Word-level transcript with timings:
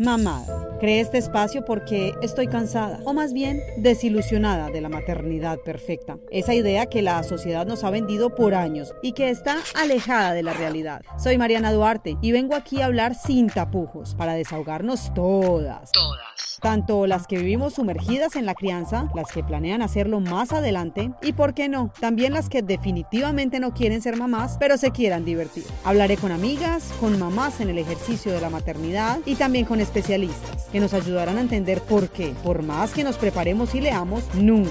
Mamada. 0.00 0.78
Creé 0.80 1.00
este 1.00 1.18
espacio 1.18 1.62
porque 1.66 2.14
estoy 2.22 2.46
cansada, 2.46 3.00
o 3.04 3.12
más 3.12 3.34
bien 3.34 3.60
desilusionada 3.76 4.70
de 4.70 4.80
la 4.80 4.88
maternidad 4.88 5.58
perfecta. 5.58 6.16
Esa 6.30 6.54
idea 6.54 6.86
que 6.86 7.02
la 7.02 7.22
sociedad 7.22 7.66
nos 7.66 7.84
ha 7.84 7.90
vendido 7.90 8.34
por 8.34 8.54
años 8.54 8.94
y 9.02 9.12
que 9.12 9.28
está 9.28 9.58
alejada 9.74 10.32
de 10.32 10.42
la 10.42 10.54
realidad. 10.54 11.02
Soy 11.18 11.36
Mariana 11.36 11.70
Duarte 11.70 12.16
y 12.22 12.32
vengo 12.32 12.54
aquí 12.54 12.80
a 12.80 12.86
hablar 12.86 13.14
sin 13.14 13.48
tapujos, 13.48 14.14
para 14.14 14.32
desahogarnos 14.32 15.12
todas. 15.12 15.92
Todas. 15.92 16.49
Tanto 16.60 17.06
las 17.06 17.26
que 17.26 17.38
vivimos 17.38 17.74
sumergidas 17.74 18.36
en 18.36 18.44
la 18.44 18.54
crianza, 18.54 19.08
las 19.14 19.32
que 19.32 19.42
planean 19.42 19.82
hacerlo 19.82 20.20
más 20.20 20.52
adelante 20.52 21.10
y, 21.22 21.32
¿por 21.32 21.54
qué 21.54 21.68
no?, 21.68 21.90
también 22.00 22.34
las 22.34 22.48
que 22.48 22.62
definitivamente 22.62 23.60
no 23.60 23.72
quieren 23.72 24.02
ser 24.02 24.16
mamás, 24.16 24.56
pero 24.58 24.76
se 24.76 24.90
quieran 24.90 25.24
divertir. 25.24 25.64
Hablaré 25.84 26.16
con 26.16 26.32
amigas, 26.32 26.92
con 27.00 27.18
mamás 27.18 27.60
en 27.60 27.70
el 27.70 27.78
ejercicio 27.78 28.32
de 28.32 28.40
la 28.40 28.50
maternidad 28.50 29.20
y 29.24 29.36
también 29.36 29.64
con 29.64 29.80
especialistas 29.80 30.68
que 30.70 30.80
nos 30.80 30.92
ayudarán 30.92 31.38
a 31.38 31.40
entender 31.40 31.80
por 31.80 32.10
qué, 32.10 32.34
por 32.44 32.62
más 32.62 32.92
que 32.92 33.04
nos 33.04 33.16
preparemos 33.16 33.74
y 33.74 33.80
leamos, 33.80 34.22
nunca 34.34 34.70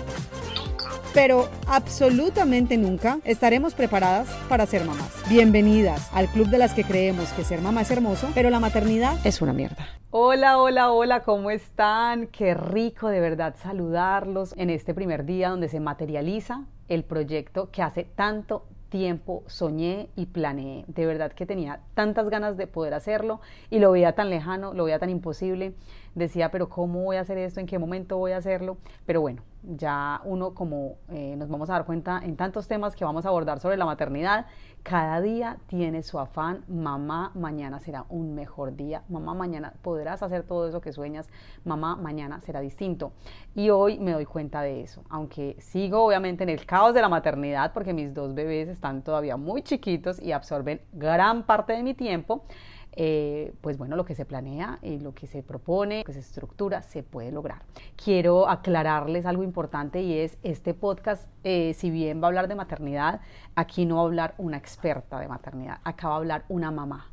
pero 1.13 1.49
absolutamente 1.67 2.77
nunca 2.77 3.19
estaremos 3.23 3.73
preparadas 3.73 4.27
para 4.47 4.65
ser 4.65 4.85
mamás. 4.85 5.11
Bienvenidas 5.29 6.09
al 6.13 6.27
club 6.27 6.47
de 6.47 6.57
las 6.57 6.73
que 6.73 6.83
creemos 6.83 7.31
que 7.33 7.43
ser 7.43 7.61
mamá 7.61 7.81
es 7.81 7.91
hermoso, 7.91 8.29
pero 8.33 8.49
la 8.49 8.59
maternidad 8.59 9.15
es 9.25 9.41
una 9.41 9.53
mierda. 9.53 9.87
Hola, 10.11 10.57
hola, 10.57 10.91
hola, 10.91 11.23
¿cómo 11.23 11.51
están? 11.51 12.27
Qué 12.27 12.53
rico 12.53 13.09
de 13.09 13.19
verdad 13.19 13.55
saludarlos 13.61 14.53
en 14.57 14.69
este 14.69 14.93
primer 14.93 15.25
día 15.25 15.49
donde 15.49 15.69
se 15.69 15.79
materializa 15.79 16.65
el 16.87 17.03
proyecto 17.03 17.69
que 17.71 17.83
hace 17.83 18.03
tanto 18.03 18.65
tiempo 18.89 19.43
soñé 19.47 20.09
y 20.15 20.25
planeé. 20.25 20.83
De 20.87 21.05
verdad 21.05 21.31
que 21.31 21.45
tenía 21.45 21.81
tantas 21.93 22.29
ganas 22.29 22.57
de 22.57 22.67
poder 22.67 22.93
hacerlo 22.93 23.39
y 23.69 23.79
lo 23.79 23.91
veía 23.91 24.13
tan 24.13 24.29
lejano, 24.29 24.73
lo 24.73 24.85
veía 24.85 24.99
tan 24.99 25.09
imposible. 25.09 25.73
Decía, 26.15 26.51
pero 26.51 26.69
¿cómo 26.69 27.03
voy 27.03 27.17
a 27.17 27.21
hacer 27.21 27.37
esto? 27.37 27.59
¿En 27.59 27.65
qué 27.65 27.79
momento 27.79 28.17
voy 28.17 28.31
a 28.31 28.37
hacerlo? 28.37 28.77
Pero 29.05 29.21
bueno, 29.21 29.41
ya 29.63 30.21
uno 30.23 30.53
como 30.53 30.95
eh, 31.09 31.35
nos 31.37 31.49
vamos 31.49 31.69
a 31.69 31.73
dar 31.73 31.85
cuenta 31.85 32.21
en 32.23 32.35
tantos 32.35 32.67
temas 32.67 32.95
que 32.95 33.03
vamos 33.03 33.25
a 33.25 33.29
abordar 33.29 33.59
sobre 33.59 33.77
la 33.77 33.85
maternidad, 33.85 34.45
cada 34.83 35.19
día 35.19 35.57
tiene 35.67 36.03
su 36.03 36.17
afán, 36.17 36.63
mamá, 36.67 37.31
mañana 37.35 37.79
será 37.79 38.05
un 38.09 38.33
mejor 38.33 38.75
día, 38.75 39.03
mamá, 39.09 39.33
mañana 39.33 39.73
podrás 39.81 40.23
hacer 40.23 40.43
todo 40.43 40.67
eso 40.67 40.79
que 40.79 40.93
sueñas, 40.93 41.27
mamá, 41.65 41.97
mañana 41.97 42.39
será 42.39 42.61
distinto. 42.61 43.11
Y 43.55 43.69
hoy 43.69 43.99
me 43.99 44.13
doy 44.13 44.25
cuenta 44.25 44.61
de 44.61 44.81
eso, 44.81 45.03
aunque 45.09 45.57
sigo 45.59 46.05
obviamente 46.05 46.43
en 46.43 46.49
el 46.49 46.65
caos 46.65 46.93
de 46.93 47.01
la 47.01 47.09
maternidad 47.09 47.73
porque 47.73 47.93
mis 47.93 48.13
dos 48.13 48.33
bebés 48.33 48.69
están 48.69 49.03
todavía 49.03 49.35
muy 49.35 49.61
chiquitos 49.61 50.21
y 50.21 50.31
absorben 50.31 50.81
gran 50.93 51.43
parte 51.43 51.73
de 51.73 51.83
mi 51.83 51.93
tiempo. 51.93 52.45
Eh, 52.93 53.53
pues 53.61 53.77
bueno, 53.77 53.95
lo 53.95 54.03
que 54.03 54.15
se 54.15 54.25
planea 54.25 54.79
y 54.81 54.99
lo 54.99 55.13
que 55.13 55.27
se 55.27 55.43
propone, 55.43 55.99
lo 55.99 56.03
que 56.05 56.13
se 56.13 56.19
estructura, 56.19 56.81
se 56.81 57.03
puede 57.03 57.31
lograr. 57.31 57.61
Quiero 57.95 58.49
aclararles 58.49 59.25
algo 59.25 59.43
importante 59.43 60.01
y 60.01 60.17
es 60.17 60.37
este 60.43 60.73
podcast, 60.73 61.29
eh, 61.43 61.73
si 61.75 61.91
bien 61.91 62.21
va 62.21 62.25
a 62.25 62.29
hablar 62.29 62.47
de 62.47 62.55
maternidad, 62.55 63.21
aquí 63.55 63.85
no 63.85 63.95
va 63.95 64.01
a 64.01 64.05
hablar 64.05 64.35
una 64.37 64.57
experta 64.57 65.19
de 65.19 65.27
maternidad, 65.27 65.79
acá 65.83 66.09
va 66.09 66.15
a 66.15 66.17
hablar 66.17 66.45
una 66.49 66.71
mamá 66.71 67.08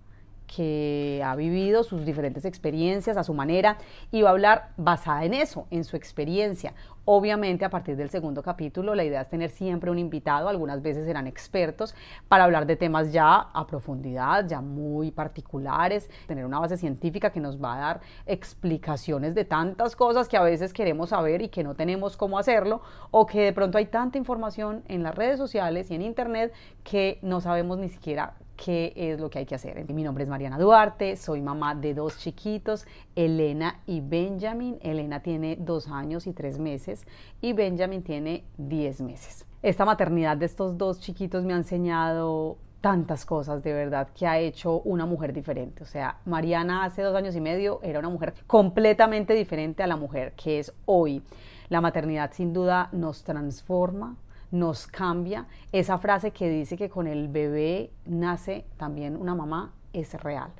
que 0.56 1.22
ha 1.22 1.36
vivido 1.36 1.84
sus 1.84 2.06
diferentes 2.06 2.46
experiencias 2.46 3.18
a 3.18 3.24
su 3.24 3.34
manera 3.34 3.76
y 4.10 4.22
va 4.22 4.30
a 4.30 4.32
hablar 4.32 4.70
basada 4.78 5.26
en 5.26 5.34
eso, 5.34 5.66
en 5.70 5.84
su 5.84 5.96
experiencia. 5.96 6.72
Obviamente 7.04 7.66
a 7.66 7.70
partir 7.70 7.94
del 7.94 8.08
segundo 8.08 8.42
capítulo 8.42 8.94
la 8.94 9.04
idea 9.04 9.20
es 9.20 9.28
tener 9.28 9.50
siempre 9.50 9.90
un 9.90 9.98
invitado, 9.98 10.48
algunas 10.48 10.80
veces 10.80 11.04
serán 11.04 11.26
expertos, 11.26 11.94
para 12.26 12.44
hablar 12.44 12.64
de 12.64 12.76
temas 12.76 13.12
ya 13.12 13.36
a 13.52 13.66
profundidad, 13.66 14.48
ya 14.48 14.62
muy 14.62 15.10
particulares, 15.10 16.08
tener 16.26 16.46
una 16.46 16.58
base 16.58 16.78
científica 16.78 17.30
que 17.30 17.40
nos 17.40 17.62
va 17.62 17.74
a 17.74 17.78
dar 17.78 18.00
explicaciones 18.24 19.34
de 19.34 19.44
tantas 19.44 19.94
cosas 19.94 20.26
que 20.26 20.38
a 20.38 20.42
veces 20.42 20.72
queremos 20.72 21.10
saber 21.10 21.42
y 21.42 21.48
que 21.48 21.64
no 21.64 21.74
tenemos 21.74 22.16
cómo 22.16 22.38
hacerlo, 22.38 22.80
o 23.10 23.26
que 23.26 23.42
de 23.42 23.52
pronto 23.52 23.76
hay 23.76 23.86
tanta 23.86 24.16
información 24.16 24.82
en 24.88 25.02
las 25.02 25.14
redes 25.14 25.36
sociales 25.36 25.90
y 25.90 25.96
en 25.96 26.02
internet 26.02 26.54
que 26.82 27.18
no 27.20 27.42
sabemos 27.42 27.76
ni 27.76 27.90
siquiera 27.90 28.34
qué 28.56 28.92
es 28.96 29.20
lo 29.20 29.30
que 29.30 29.40
hay 29.40 29.46
que 29.46 29.54
hacer. 29.54 29.84
Mi 29.92 30.02
nombre 30.02 30.24
es 30.24 30.30
Mariana 30.30 30.58
Duarte, 30.58 31.16
soy 31.16 31.40
mamá 31.40 31.74
de 31.74 31.94
dos 31.94 32.18
chiquitos, 32.18 32.86
Elena 33.14 33.80
y 33.86 34.00
Benjamin. 34.00 34.78
Elena 34.82 35.20
tiene 35.20 35.56
dos 35.60 35.88
años 35.88 36.26
y 36.26 36.32
tres 36.32 36.58
meses 36.58 37.06
y 37.40 37.52
Benjamin 37.52 38.02
tiene 38.02 38.44
diez 38.56 39.00
meses. 39.00 39.46
Esta 39.62 39.84
maternidad 39.84 40.36
de 40.36 40.46
estos 40.46 40.78
dos 40.78 41.00
chiquitos 41.00 41.44
me 41.44 41.52
ha 41.52 41.56
enseñado 41.56 42.56
tantas 42.80 43.24
cosas 43.24 43.62
de 43.62 43.72
verdad 43.72 44.08
que 44.14 44.26
ha 44.26 44.38
hecho 44.38 44.80
una 44.80 45.06
mujer 45.06 45.32
diferente. 45.32 45.82
O 45.82 45.86
sea, 45.86 46.18
Mariana 46.24 46.84
hace 46.84 47.02
dos 47.02 47.16
años 47.16 47.34
y 47.34 47.40
medio 47.40 47.80
era 47.82 47.98
una 47.98 48.08
mujer 48.08 48.34
completamente 48.46 49.34
diferente 49.34 49.82
a 49.82 49.86
la 49.86 49.96
mujer 49.96 50.34
que 50.36 50.60
es 50.60 50.72
hoy. 50.84 51.22
La 51.68 51.80
maternidad 51.80 52.30
sin 52.32 52.52
duda 52.52 52.88
nos 52.92 53.24
transforma, 53.24 54.14
nos 54.50 54.86
cambia. 54.86 55.46
Esa 55.72 55.98
frase 55.98 56.30
que 56.30 56.48
dice 56.48 56.76
que 56.76 56.88
con 56.88 57.06
el 57.06 57.28
bebé 57.28 57.90
nace 58.04 58.66
también 58.76 59.16
una 59.16 59.34
mamá 59.34 59.72
es 59.92 60.14
real. 60.22 60.50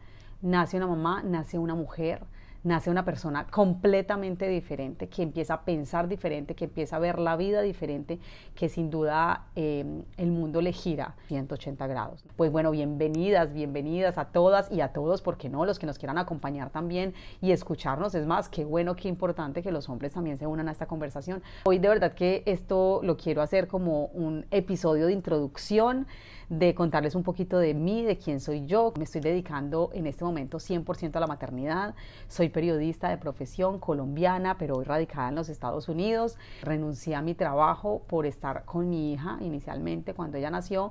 Nace 0.43 0.77
una 0.77 0.87
mamá, 0.87 1.23
nace 1.23 1.59
una 1.59 1.75
mujer, 1.75 2.23
nace 2.63 2.91
una 2.91 3.05
persona 3.05 3.47
completamente 3.47 4.49
diferente, 4.49 5.09
que 5.09 5.23
empieza 5.23 5.55
a 5.55 5.61
pensar 5.63 6.09
diferente, 6.09 6.55
que 6.55 6.65
empieza 6.65 6.97
a 6.97 6.99
ver 6.99 7.19
la 7.19 7.37
vida 7.37 7.63
diferente, 7.63 8.19
que 8.55 8.69
sin 8.69 8.91
duda 8.91 9.47
em, 9.55 10.03
el 10.17 10.31
mundo 10.31 10.61
le 10.61 10.73
gira 10.73 11.15
180 11.29 11.87
grados. 11.87 12.25
Pues 12.37 12.51
bueno, 12.51 12.71
bienvenidas, 12.71 13.53
bienvenidas 13.53 14.19
a 14.19 14.27
todas 14.27 14.71
y 14.71 14.81
a 14.81 14.89
todos, 14.93 15.23
porque 15.23 15.49
no, 15.49 15.65
los 15.65 15.79
que 15.79 15.87
nos 15.87 15.99
quieran 15.99 16.19
acompañar 16.19 16.71
también 16.71 17.15
y 17.41 17.53
escucharnos. 17.53 18.15
Es 18.15 18.27
más, 18.27 18.49
qué 18.49 18.65
bueno, 18.65 18.97
qué 18.97 19.09
importante 19.09 19.63
que 19.63 19.73
los 19.73 19.89
hombres 19.89 20.13
también 20.13 20.37
se 20.37 20.47
unan 20.47 20.69
a 20.69 20.73
esta 20.73 20.87
conversación. 20.87 21.43
Hoy 21.65 21.79
de 21.79 21.89
verdad 21.89 22.13
que 22.15 22.43
esto 22.47 23.01
lo 23.03 23.17
quiero 23.17 23.43
hacer 23.43 23.69
como 23.69 24.07
un 24.07 24.47
episodio 24.51 25.07
de 25.07 25.13
introducción 25.13 26.07
de 26.49 26.75
contarles 26.75 27.15
un 27.15 27.23
poquito 27.23 27.59
de 27.59 27.75
mí, 27.75 28.05
de 28.05 28.19
quién 28.19 28.41
soy 28.41 28.67
yo. 28.67 28.93
Me 28.97 29.05
estoy 29.05 29.21
dedicando 29.21 29.91
en 29.93 30.07
este 30.07 30.25
momento 30.25 30.59
100% 30.59 31.17
a 31.17 31.21
la 31.21 31.27
maternidad. 31.27 31.95
Soy 32.29 32.49
periodista 32.57 33.11
de 33.11 33.19
profesión 33.19 33.79
colombiana, 33.79 34.57
pero 34.57 34.77
hoy 34.77 34.85
radicada 34.87 35.29
en 35.29 35.35
los 35.35 35.51
Estados 35.51 35.91
Unidos. 35.91 36.39
Renuncié 36.63 37.15
a 37.15 37.21
mi 37.21 37.35
trabajo 37.35 38.01
por 38.07 38.25
estar 38.25 38.65
con 38.65 38.89
mi 38.89 39.13
hija 39.13 39.37
inicialmente 39.43 40.15
cuando 40.15 40.39
ella 40.39 40.49
nació. 40.49 40.91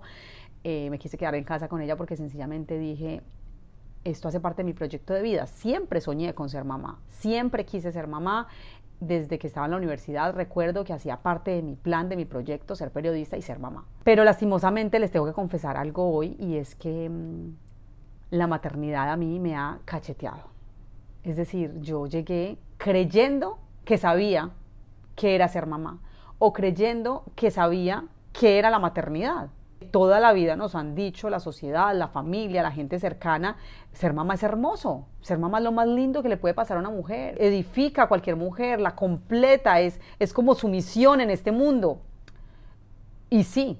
Eh, 0.64 0.92
me 0.92 1.00
quise 1.00 1.18
quedar 1.18 1.34
en 1.34 1.44
casa 1.44 1.68
con 1.68 1.82
ella 1.82 1.96
porque 1.96 2.16
sencillamente 2.16 2.78
dije, 2.78 3.24
esto 4.04 4.28
hace 4.28 4.40
parte 4.40 4.62
de 4.62 4.66
mi 4.66 4.74
proyecto 4.74 5.16
de 5.16 5.24
vida. 5.24 5.48
Siempre 5.48 6.02
soñé 6.02 6.36
con 6.36 6.50
ser 6.50 6.66
mamá, 6.66 7.00
siempre 7.08 7.66
quise 7.66 7.92
ser 7.92 8.06
mamá 8.06 8.48
desde 9.00 9.40
que 9.40 9.48
estaba 9.48 9.66
en 9.66 9.72
la 9.72 9.78
universidad 9.78 10.36
recuerdo 10.36 10.84
que 10.84 10.94
hacía 10.94 11.18
parte 11.18 11.50
de 11.50 11.64
mi 11.64 11.76
plan, 11.76 12.10
de 12.10 12.16
mi 12.16 12.26
proyecto, 12.26 12.76
ser 12.76 12.92
periodista 12.92 13.38
y 13.38 13.42
ser 13.42 13.58
mamá. 13.58 13.86
Pero 14.04 14.24
lastimosamente 14.24 15.00
les 15.00 15.10
tengo 15.10 15.26
que 15.26 15.34
confesar 15.34 15.78
algo 15.78 16.14
hoy 16.14 16.38
y 16.40 16.58
es 16.58 16.76
que 16.76 17.10
mm, 17.10 17.56
la 18.30 18.46
maternidad 18.46 19.10
a 19.10 19.18
mí 19.18 19.40
me 19.40 19.56
ha 19.56 19.80
cacheteado. 19.84 20.55
Es 21.26 21.36
decir, 21.36 21.74
yo 21.82 22.08
llegué 22.08 22.58
creyendo 22.78 23.60
que 23.84 23.98
sabía 23.98 24.52
que 25.16 25.36
era 25.36 25.50
ser 25.50 25.66
mamá 25.66 26.00
o 26.40 26.54
creyendo 26.54 27.26
que 27.36 27.52
sabía 27.52 28.06
que 28.32 28.58
era 28.58 28.70
la 28.70 28.80
maternidad 28.80 29.50
toda 29.92 30.20
la 30.20 30.34
vida 30.34 30.56
nos 30.56 30.76
han 30.76 30.96
dicho 30.96 31.30
la 31.30 31.40
sociedad, 31.40 31.96
la 31.96 32.08
familia, 32.08 32.64
la 32.64 32.72
gente 32.72 33.00
cercana, 33.00 33.58
ser 33.94 34.14
mamá 34.14 34.36
es 34.36 34.44
hermoso, 34.44 35.06
ser 35.22 35.38
mamá 35.38 35.60
es 35.60 35.64
lo 35.64 35.72
más 35.72 35.88
lindo 35.88 36.24
que 36.24 36.30
le 36.30 36.38
puede 36.38 36.54
pasar 36.54 36.78
a 36.78 36.80
una 36.80 36.90
mujer, 36.90 37.42
edifica 37.42 38.04
a 38.04 38.08
cualquier 38.08 38.36
mujer, 38.36 38.80
la 38.80 38.96
completa, 38.96 39.80
es, 39.80 40.00
es 40.20 40.34
como 40.34 40.56
su 40.56 40.68
misión 40.68 41.22
en 41.22 41.30
este 41.30 41.52
mundo. 41.52 42.02
Y 43.30 43.44
sí, 43.44 43.80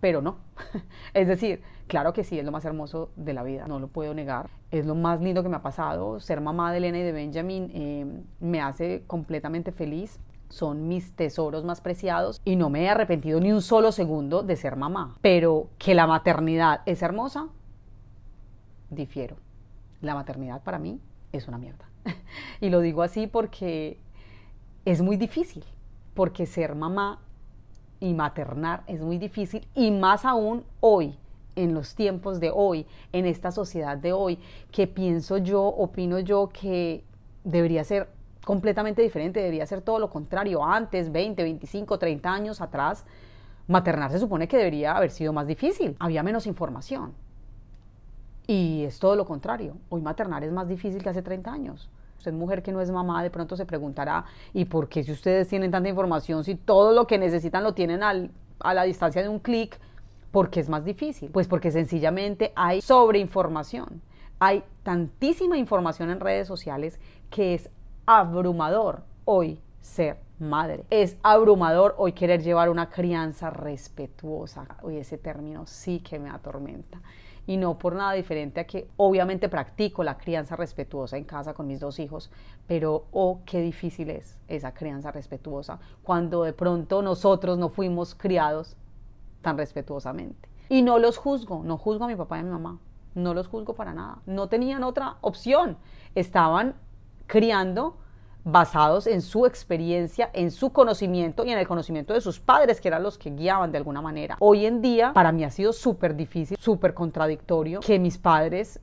pero 0.00 0.20
no. 0.20 0.38
Es 1.14 1.28
decir, 1.28 1.62
claro 1.86 2.12
que 2.12 2.24
sí, 2.24 2.38
es 2.38 2.44
lo 2.44 2.52
más 2.52 2.64
hermoso 2.64 3.10
de 3.16 3.34
la 3.34 3.42
vida, 3.42 3.66
no 3.66 3.78
lo 3.78 3.88
puedo 3.88 4.14
negar. 4.14 4.50
Es 4.72 4.86
lo 4.86 4.96
más 4.96 5.20
lindo 5.20 5.44
que 5.44 5.48
me 5.48 5.56
ha 5.56 5.62
pasado. 5.62 6.18
Ser 6.18 6.40
mamá 6.40 6.72
de 6.72 6.78
Elena 6.78 6.98
y 6.98 7.02
de 7.02 7.12
Benjamin 7.12 7.70
eh, 7.72 8.06
me 8.40 8.60
hace 8.60 9.04
completamente 9.06 9.70
feliz 9.70 10.18
son 10.52 10.86
mis 10.86 11.12
tesoros 11.14 11.64
más 11.64 11.80
preciados 11.80 12.42
y 12.44 12.56
no 12.56 12.68
me 12.68 12.82
he 12.82 12.88
arrepentido 12.90 13.40
ni 13.40 13.52
un 13.52 13.62
solo 13.62 13.90
segundo 13.90 14.42
de 14.42 14.56
ser 14.56 14.76
mamá. 14.76 15.16
Pero 15.22 15.68
que 15.78 15.94
la 15.94 16.06
maternidad 16.06 16.82
es 16.84 17.00
hermosa, 17.00 17.48
difiero. 18.90 19.36
La 20.02 20.14
maternidad 20.14 20.62
para 20.62 20.78
mí 20.78 21.00
es 21.32 21.48
una 21.48 21.56
mierda. 21.56 21.86
y 22.60 22.68
lo 22.68 22.80
digo 22.80 23.02
así 23.02 23.26
porque 23.26 23.98
es 24.84 25.00
muy 25.00 25.16
difícil, 25.16 25.64
porque 26.12 26.44
ser 26.44 26.74
mamá 26.74 27.20
y 27.98 28.12
maternar 28.12 28.82
es 28.88 29.00
muy 29.00 29.16
difícil 29.16 29.66
y 29.74 29.90
más 29.90 30.26
aún 30.26 30.64
hoy, 30.80 31.16
en 31.56 31.74
los 31.74 31.94
tiempos 31.94 32.40
de 32.40 32.50
hoy, 32.54 32.86
en 33.12 33.26
esta 33.26 33.50
sociedad 33.50 33.96
de 33.96 34.12
hoy, 34.12 34.38
que 34.70 34.86
pienso 34.86 35.38
yo, 35.38 35.62
opino 35.62 36.18
yo 36.18 36.48
que 36.48 37.04
debería 37.44 37.84
ser 37.84 38.08
completamente 38.44 39.02
diferente, 39.02 39.40
debería 39.40 39.66
ser 39.66 39.82
todo 39.82 39.98
lo 39.98 40.10
contrario. 40.10 40.64
Antes, 40.64 41.12
20, 41.12 41.42
25, 41.42 41.98
30 41.98 42.32
años 42.32 42.60
atrás, 42.60 43.04
maternar 43.68 44.10
se 44.10 44.18
supone 44.18 44.48
que 44.48 44.56
debería 44.56 44.96
haber 44.96 45.10
sido 45.10 45.32
más 45.32 45.46
difícil, 45.46 45.96
había 45.98 46.22
menos 46.22 46.46
información. 46.46 47.12
Y 48.46 48.84
es 48.84 48.98
todo 48.98 49.14
lo 49.14 49.24
contrario. 49.24 49.76
Hoy 49.88 50.02
maternar 50.02 50.42
es 50.42 50.52
más 50.52 50.68
difícil 50.68 51.02
que 51.02 51.08
hace 51.08 51.22
30 51.22 51.52
años. 51.52 51.88
Usted 52.18 52.32
mujer 52.32 52.62
que 52.62 52.72
no 52.72 52.80
es 52.80 52.90
mamá, 52.90 53.22
de 53.22 53.30
pronto 53.30 53.56
se 53.56 53.66
preguntará, 53.66 54.24
¿y 54.52 54.64
por 54.64 54.88
qué 54.88 55.02
si 55.02 55.12
ustedes 55.12 55.48
tienen 55.48 55.70
tanta 55.70 55.88
información, 55.88 56.44
si 56.44 56.54
todo 56.54 56.92
lo 56.92 57.06
que 57.06 57.18
necesitan 57.18 57.64
lo 57.64 57.74
tienen 57.74 58.02
al, 58.02 58.30
a 58.60 58.74
la 58.74 58.84
distancia 58.84 59.22
de 59.22 59.28
un 59.28 59.38
clic, 59.38 59.78
¿por 60.32 60.50
qué 60.50 60.58
es 60.58 60.68
más 60.68 60.84
difícil? 60.84 61.30
Pues 61.30 61.46
porque 61.46 61.70
sencillamente 61.70 62.52
hay 62.56 62.80
sobreinformación. 62.80 64.02
Hay 64.40 64.64
tantísima 64.82 65.56
información 65.56 66.10
en 66.10 66.18
redes 66.18 66.48
sociales 66.48 66.98
que 67.30 67.54
es 67.54 67.70
abrumador 68.06 69.04
hoy 69.24 69.60
ser 69.80 70.18
madre. 70.40 70.84
Es 70.90 71.16
abrumador 71.22 71.94
hoy 71.98 72.12
querer 72.12 72.42
llevar 72.42 72.68
una 72.68 72.90
crianza 72.90 73.50
respetuosa. 73.50 74.66
Hoy 74.82 74.96
ese 74.96 75.18
término 75.18 75.66
sí 75.66 76.00
que 76.00 76.18
me 76.18 76.30
atormenta. 76.30 77.00
Y 77.46 77.56
no 77.56 77.76
por 77.76 77.94
nada 77.94 78.12
diferente 78.12 78.60
a 78.60 78.66
que 78.66 78.88
obviamente 78.96 79.48
practico 79.48 80.02
la 80.04 80.16
crianza 80.16 80.56
respetuosa 80.56 81.16
en 81.16 81.24
casa 81.24 81.54
con 81.54 81.66
mis 81.66 81.80
dos 81.80 81.98
hijos, 81.98 82.30
pero 82.68 83.06
oh, 83.10 83.40
qué 83.44 83.60
difícil 83.60 84.10
es 84.10 84.38
esa 84.46 84.72
crianza 84.72 85.10
respetuosa 85.10 85.80
cuando 86.04 86.44
de 86.44 86.52
pronto 86.52 87.02
nosotros 87.02 87.58
no 87.58 87.68
fuimos 87.68 88.14
criados 88.14 88.76
tan 89.42 89.58
respetuosamente. 89.58 90.48
Y 90.68 90.82
no 90.82 90.98
los 90.98 91.18
juzgo, 91.18 91.62
no 91.64 91.76
juzgo 91.76 92.04
a 92.04 92.08
mi 92.08 92.16
papá 92.16 92.38
y 92.38 92.40
a 92.40 92.44
mi 92.44 92.50
mamá, 92.50 92.78
no 93.14 93.34
los 93.34 93.48
juzgo 93.48 93.74
para 93.74 93.92
nada. 93.92 94.18
No 94.26 94.48
tenían 94.48 94.84
otra 94.84 95.16
opción. 95.20 95.76
Estaban 96.14 96.74
criando 97.26 97.96
basados 98.44 99.06
en 99.06 99.22
su 99.22 99.46
experiencia, 99.46 100.30
en 100.32 100.50
su 100.50 100.70
conocimiento 100.70 101.44
y 101.44 101.50
en 101.50 101.58
el 101.58 101.68
conocimiento 101.68 102.12
de 102.12 102.20
sus 102.20 102.40
padres, 102.40 102.80
que 102.80 102.88
eran 102.88 103.02
los 103.02 103.18
que 103.18 103.30
guiaban 103.30 103.70
de 103.70 103.78
alguna 103.78 104.00
manera. 104.00 104.36
Hoy 104.40 104.66
en 104.66 104.82
día, 104.82 105.12
para 105.12 105.32
mí 105.32 105.44
ha 105.44 105.50
sido 105.50 105.72
súper 105.72 106.16
difícil, 106.16 106.56
súper 106.58 106.94
contradictorio 106.94 107.80
que 107.80 107.98
mis 107.98 108.18
padres 108.18 108.80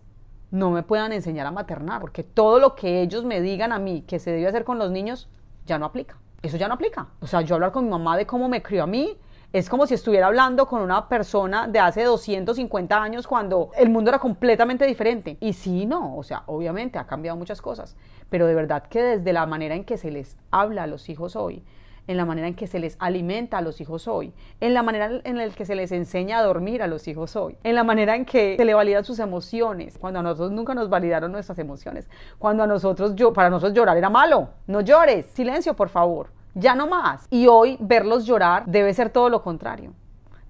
no 0.51 0.71
me 0.71 0.83
puedan 0.83 1.11
enseñar 1.11 1.45
a 1.45 1.51
maternar, 1.51 2.01
porque 2.01 2.23
todo 2.23 2.59
lo 2.59 2.75
que 2.75 3.01
ellos 3.01 3.25
me 3.25 3.41
digan 3.41 3.71
a 3.71 3.79
mí 3.79 4.03
que 4.07 4.19
se 4.19 4.31
debe 4.31 4.47
hacer 4.47 4.63
con 4.63 4.79
los 4.79 4.91
niños, 4.91 5.29
ya 5.65 5.77
no 5.77 5.85
aplica. 5.85 6.17
Eso 6.41 6.57
ya 6.57 6.67
no 6.67 6.75
aplica. 6.75 7.07
O 7.19 7.27
sea, 7.27 7.41
yo 7.41 7.55
hablar 7.55 7.71
con 7.71 7.83
mi 7.83 7.91
mamá 7.91 8.15
de 8.17 8.25
cómo 8.25 8.47
me 8.47 8.63
crió 8.63 8.83
a 8.83 8.87
mí, 8.87 9.17
es 9.51 9.67
como 9.67 9.87
si 9.87 9.95
estuviera 9.95 10.27
hablando 10.27 10.67
con 10.67 10.81
una 10.83 11.09
persona 11.09 11.67
de 11.67 11.79
hace 11.79 12.03
250 12.03 13.01
años 13.01 13.25
cuando 13.25 13.71
el 13.75 13.89
mundo 13.89 14.11
era 14.11 14.19
completamente 14.19 14.85
diferente. 14.85 15.37
Y 15.39 15.53
sí, 15.53 15.87
no, 15.87 16.15
o 16.17 16.23
sea, 16.23 16.43
obviamente 16.45 16.99
ha 16.99 17.07
cambiado 17.07 17.35
muchas 17.35 17.59
cosas, 17.59 17.95
pero 18.29 18.45
de 18.45 18.53
verdad 18.53 18.83
que 18.83 19.01
desde 19.01 19.33
la 19.33 19.47
manera 19.47 19.73
en 19.73 19.85
que 19.85 19.97
se 19.97 20.11
les 20.11 20.37
habla 20.51 20.83
a 20.83 20.87
los 20.87 21.09
hijos 21.09 21.35
hoy, 21.35 21.63
en 22.05 22.17
la 22.17 22.25
manera 22.25 22.47
en 22.47 22.53
que 22.53 22.67
se 22.67 22.79
les 22.79 22.95
alimenta 22.99 23.57
a 23.57 23.61
los 23.61 23.81
hijos 23.81 24.07
hoy, 24.07 24.33
en 24.59 24.75
la 24.75 24.83
manera 24.83 25.19
en 25.23 25.37
la 25.37 25.49
que 25.49 25.65
se 25.65 25.75
les 25.75 25.91
enseña 25.91 26.39
a 26.39 26.43
dormir 26.43 26.83
a 26.83 26.87
los 26.87 27.07
hijos 27.07 27.35
hoy, 27.35 27.57
en 27.63 27.73
la 27.73 27.83
manera 27.83 28.15
en 28.15 28.25
que 28.25 28.55
se 28.55 28.65
le 28.65 28.75
validan 28.75 29.03
sus 29.03 29.17
emociones, 29.17 29.97
cuando 29.97 30.19
a 30.19 30.23
nosotros 30.23 30.51
nunca 30.51 30.75
nos 30.75 30.89
validaron 30.89 31.31
nuestras 31.31 31.57
emociones, 31.57 32.07
cuando 32.37 32.61
a 32.61 32.67
nosotros, 32.67 33.15
yo, 33.15 33.33
para 33.33 33.49
nosotros 33.49 33.73
llorar 33.73 33.97
era 33.97 34.11
malo, 34.11 34.49
no 34.67 34.81
llores, 34.81 35.25
silencio 35.25 35.75
por 35.75 35.89
favor 35.89 36.38
ya 36.53 36.75
no 36.75 36.87
más. 36.87 37.27
Y 37.29 37.47
hoy 37.47 37.77
verlos 37.79 38.25
llorar 38.25 38.65
debe 38.65 38.93
ser 38.93 39.09
todo 39.09 39.29
lo 39.29 39.41
contrario. 39.41 39.93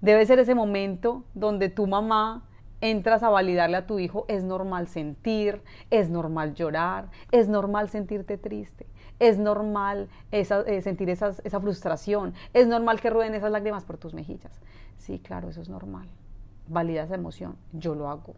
Debe 0.00 0.24
ser 0.26 0.38
ese 0.38 0.54
momento 0.54 1.24
donde 1.34 1.68
tu 1.68 1.86
mamá 1.86 2.44
entras 2.80 3.22
a 3.22 3.28
validarle 3.28 3.76
a 3.76 3.86
tu 3.86 3.98
hijo, 3.98 4.24
es 4.28 4.42
normal 4.42 4.88
sentir, 4.88 5.60
es 5.90 6.08
normal 6.08 6.54
llorar, 6.54 7.10
es 7.30 7.48
normal 7.48 7.88
sentirte 7.88 8.38
triste, 8.38 8.86
es 9.18 9.38
normal 9.38 10.08
eh, 10.32 10.44
sentir 10.80 11.10
esa 11.10 11.60
frustración, 11.60 12.34
es 12.54 12.66
normal 12.66 13.00
que 13.00 13.10
rueden 13.10 13.34
esas 13.34 13.52
lágrimas 13.52 13.84
por 13.84 13.98
tus 13.98 14.14
mejillas. 14.14 14.60
Sí, 14.96 15.18
claro, 15.18 15.50
eso 15.50 15.60
es 15.60 15.68
normal. 15.68 16.08
Valida 16.68 17.02
esa 17.02 17.16
emoción, 17.16 17.56
yo 17.72 17.94
lo 17.94 18.08
hago, 18.08 18.34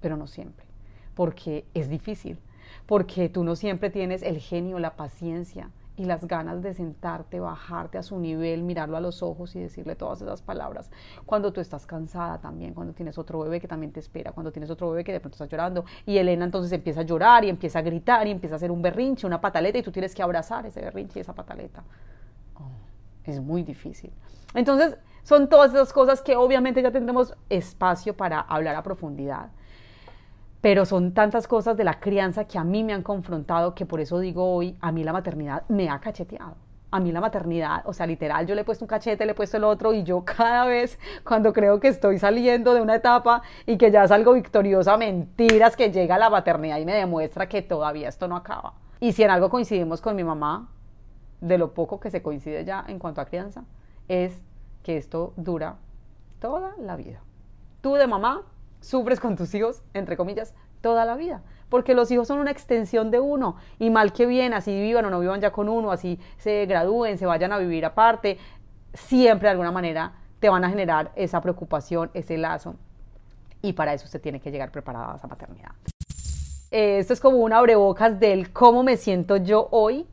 pero 0.00 0.16
no 0.16 0.26
siempre, 0.26 0.66
porque 1.14 1.64
es 1.74 1.88
difícil, 1.88 2.38
porque 2.86 3.28
tú 3.28 3.42
no 3.42 3.56
siempre 3.56 3.90
tienes 3.90 4.22
el 4.22 4.38
genio, 4.38 4.78
la 4.78 4.96
paciencia, 4.96 5.70
y 5.96 6.04
las 6.06 6.26
ganas 6.26 6.62
de 6.62 6.74
sentarte, 6.74 7.38
bajarte 7.38 7.98
a 7.98 8.02
su 8.02 8.18
nivel, 8.18 8.62
mirarlo 8.62 8.96
a 8.96 9.00
los 9.00 9.22
ojos 9.22 9.54
y 9.54 9.60
decirle 9.60 9.94
todas 9.94 10.20
esas 10.22 10.42
palabras. 10.42 10.90
Cuando 11.24 11.52
tú 11.52 11.60
estás 11.60 11.86
cansada 11.86 12.38
también, 12.38 12.74
cuando 12.74 12.94
tienes 12.94 13.16
otro 13.16 13.40
bebé 13.40 13.60
que 13.60 13.68
también 13.68 13.92
te 13.92 14.00
espera, 14.00 14.32
cuando 14.32 14.50
tienes 14.50 14.70
otro 14.70 14.90
bebé 14.90 15.04
que 15.04 15.12
de 15.12 15.20
pronto 15.20 15.34
está 15.36 15.46
llorando 15.46 15.84
y 16.04 16.18
Elena 16.18 16.44
entonces 16.44 16.72
empieza 16.72 17.00
a 17.00 17.04
llorar 17.04 17.44
y 17.44 17.48
empieza 17.48 17.78
a 17.78 17.82
gritar 17.82 18.26
y 18.26 18.32
empieza 18.32 18.54
a 18.54 18.56
hacer 18.56 18.70
un 18.70 18.82
berrinche, 18.82 19.26
una 19.26 19.40
pataleta 19.40 19.78
y 19.78 19.82
tú 19.82 19.92
tienes 19.92 20.14
que 20.14 20.22
abrazar 20.22 20.66
ese 20.66 20.80
berrinche 20.80 21.20
y 21.20 21.22
esa 21.22 21.34
pataleta. 21.34 21.84
Oh, 22.56 22.70
es 23.24 23.40
muy 23.40 23.62
difícil. 23.62 24.12
Entonces, 24.54 24.96
son 25.22 25.48
todas 25.48 25.72
esas 25.72 25.92
cosas 25.92 26.22
que 26.22 26.36
obviamente 26.36 26.82
ya 26.82 26.90
tendremos 26.90 27.34
espacio 27.48 28.16
para 28.16 28.40
hablar 28.40 28.74
a 28.74 28.82
profundidad 28.82 29.50
pero 30.64 30.86
son 30.86 31.12
tantas 31.12 31.46
cosas 31.46 31.76
de 31.76 31.84
la 31.84 32.00
crianza 32.00 32.46
que 32.46 32.56
a 32.56 32.64
mí 32.64 32.84
me 32.84 32.94
han 32.94 33.02
confrontado 33.02 33.74
que 33.74 33.84
por 33.84 34.00
eso 34.00 34.18
digo 34.18 34.50
hoy, 34.50 34.78
a 34.80 34.92
mí 34.92 35.04
la 35.04 35.12
maternidad 35.12 35.64
me 35.68 35.90
ha 35.90 36.00
cacheteado. 36.00 36.56
A 36.90 37.00
mí 37.00 37.12
la 37.12 37.20
maternidad, 37.20 37.82
o 37.84 37.92
sea, 37.92 38.06
literal, 38.06 38.46
yo 38.46 38.54
le 38.54 38.62
he 38.62 38.64
puesto 38.64 38.82
un 38.82 38.88
cachete, 38.88 39.26
le 39.26 39.32
he 39.32 39.34
puesto 39.34 39.58
el 39.58 39.64
otro 39.64 39.92
y 39.92 40.04
yo 40.04 40.24
cada 40.24 40.64
vez 40.64 40.98
cuando 41.22 41.52
creo 41.52 41.80
que 41.80 41.88
estoy 41.88 42.18
saliendo 42.18 42.72
de 42.72 42.80
una 42.80 42.94
etapa 42.94 43.42
y 43.66 43.76
que 43.76 43.90
ya 43.90 44.08
salgo 44.08 44.32
victoriosa, 44.32 44.96
mentiras 44.96 45.76
que 45.76 45.92
llega 45.92 46.16
la 46.16 46.30
maternidad 46.30 46.78
y 46.78 46.86
me 46.86 46.94
demuestra 46.94 47.46
que 47.46 47.60
todavía 47.60 48.08
esto 48.08 48.26
no 48.26 48.34
acaba. 48.34 48.72
Y 49.00 49.12
si 49.12 49.22
en 49.22 49.32
algo 49.32 49.50
coincidimos 49.50 50.00
con 50.00 50.16
mi 50.16 50.24
mamá, 50.24 50.70
de 51.42 51.58
lo 51.58 51.74
poco 51.74 52.00
que 52.00 52.10
se 52.10 52.22
coincide 52.22 52.64
ya 52.64 52.86
en 52.88 52.98
cuanto 52.98 53.20
a 53.20 53.26
crianza, 53.26 53.64
es 54.08 54.40
que 54.82 54.96
esto 54.96 55.34
dura 55.36 55.76
toda 56.40 56.72
la 56.78 56.96
vida. 56.96 57.20
Tú 57.82 57.96
de 57.96 58.06
mamá 58.06 58.44
sufres 58.84 59.18
con 59.18 59.36
tus 59.36 59.54
hijos, 59.54 59.82
entre 59.94 60.16
comillas, 60.16 60.54
toda 60.80 61.04
la 61.04 61.16
vida. 61.16 61.42
Porque 61.68 61.94
los 61.94 62.10
hijos 62.10 62.28
son 62.28 62.38
una 62.38 62.50
extensión 62.50 63.10
de 63.10 63.18
uno. 63.18 63.56
Y 63.78 63.90
mal 63.90 64.12
que 64.12 64.26
bien, 64.26 64.52
así 64.52 64.78
vivan 64.78 65.06
o 65.06 65.10
no 65.10 65.18
vivan 65.20 65.40
ya 65.40 65.50
con 65.50 65.68
uno, 65.68 65.90
así 65.90 66.20
se 66.36 66.66
gradúen, 66.66 67.18
se 67.18 67.26
vayan 67.26 67.52
a 67.52 67.58
vivir 67.58 67.84
aparte, 67.84 68.38
siempre 68.92 69.46
de 69.48 69.52
alguna 69.52 69.72
manera 69.72 70.12
te 70.38 70.48
van 70.50 70.64
a 70.64 70.68
generar 70.68 71.10
esa 71.16 71.40
preocupación, 71.40 72.10
ese 72.12 72.36
lazo. 72.36 72.76
Y 73.62 73.72
para 73.72 73.94
eso 73.94 74.04
usted 74.04 74.20
tiene 74.20 74.40
que 74.40 74.50
llegar 74.50 74.70
preparada 74.70 75.14
a 75.14 75.16
esa 75.16 75.26
maternidad. 75.26 75.72
Esto 76.70 77.12
es 77.12 77.20
como 77.20 77.38
un 77.38 77.52
abrebocas 77.52 78.20
del 78.20 78.52
cómo 78.52 78.82
me 78.82 78.96
siento 78.96 79.38
yo 79.38 79.68
hoy, 79.70 80.06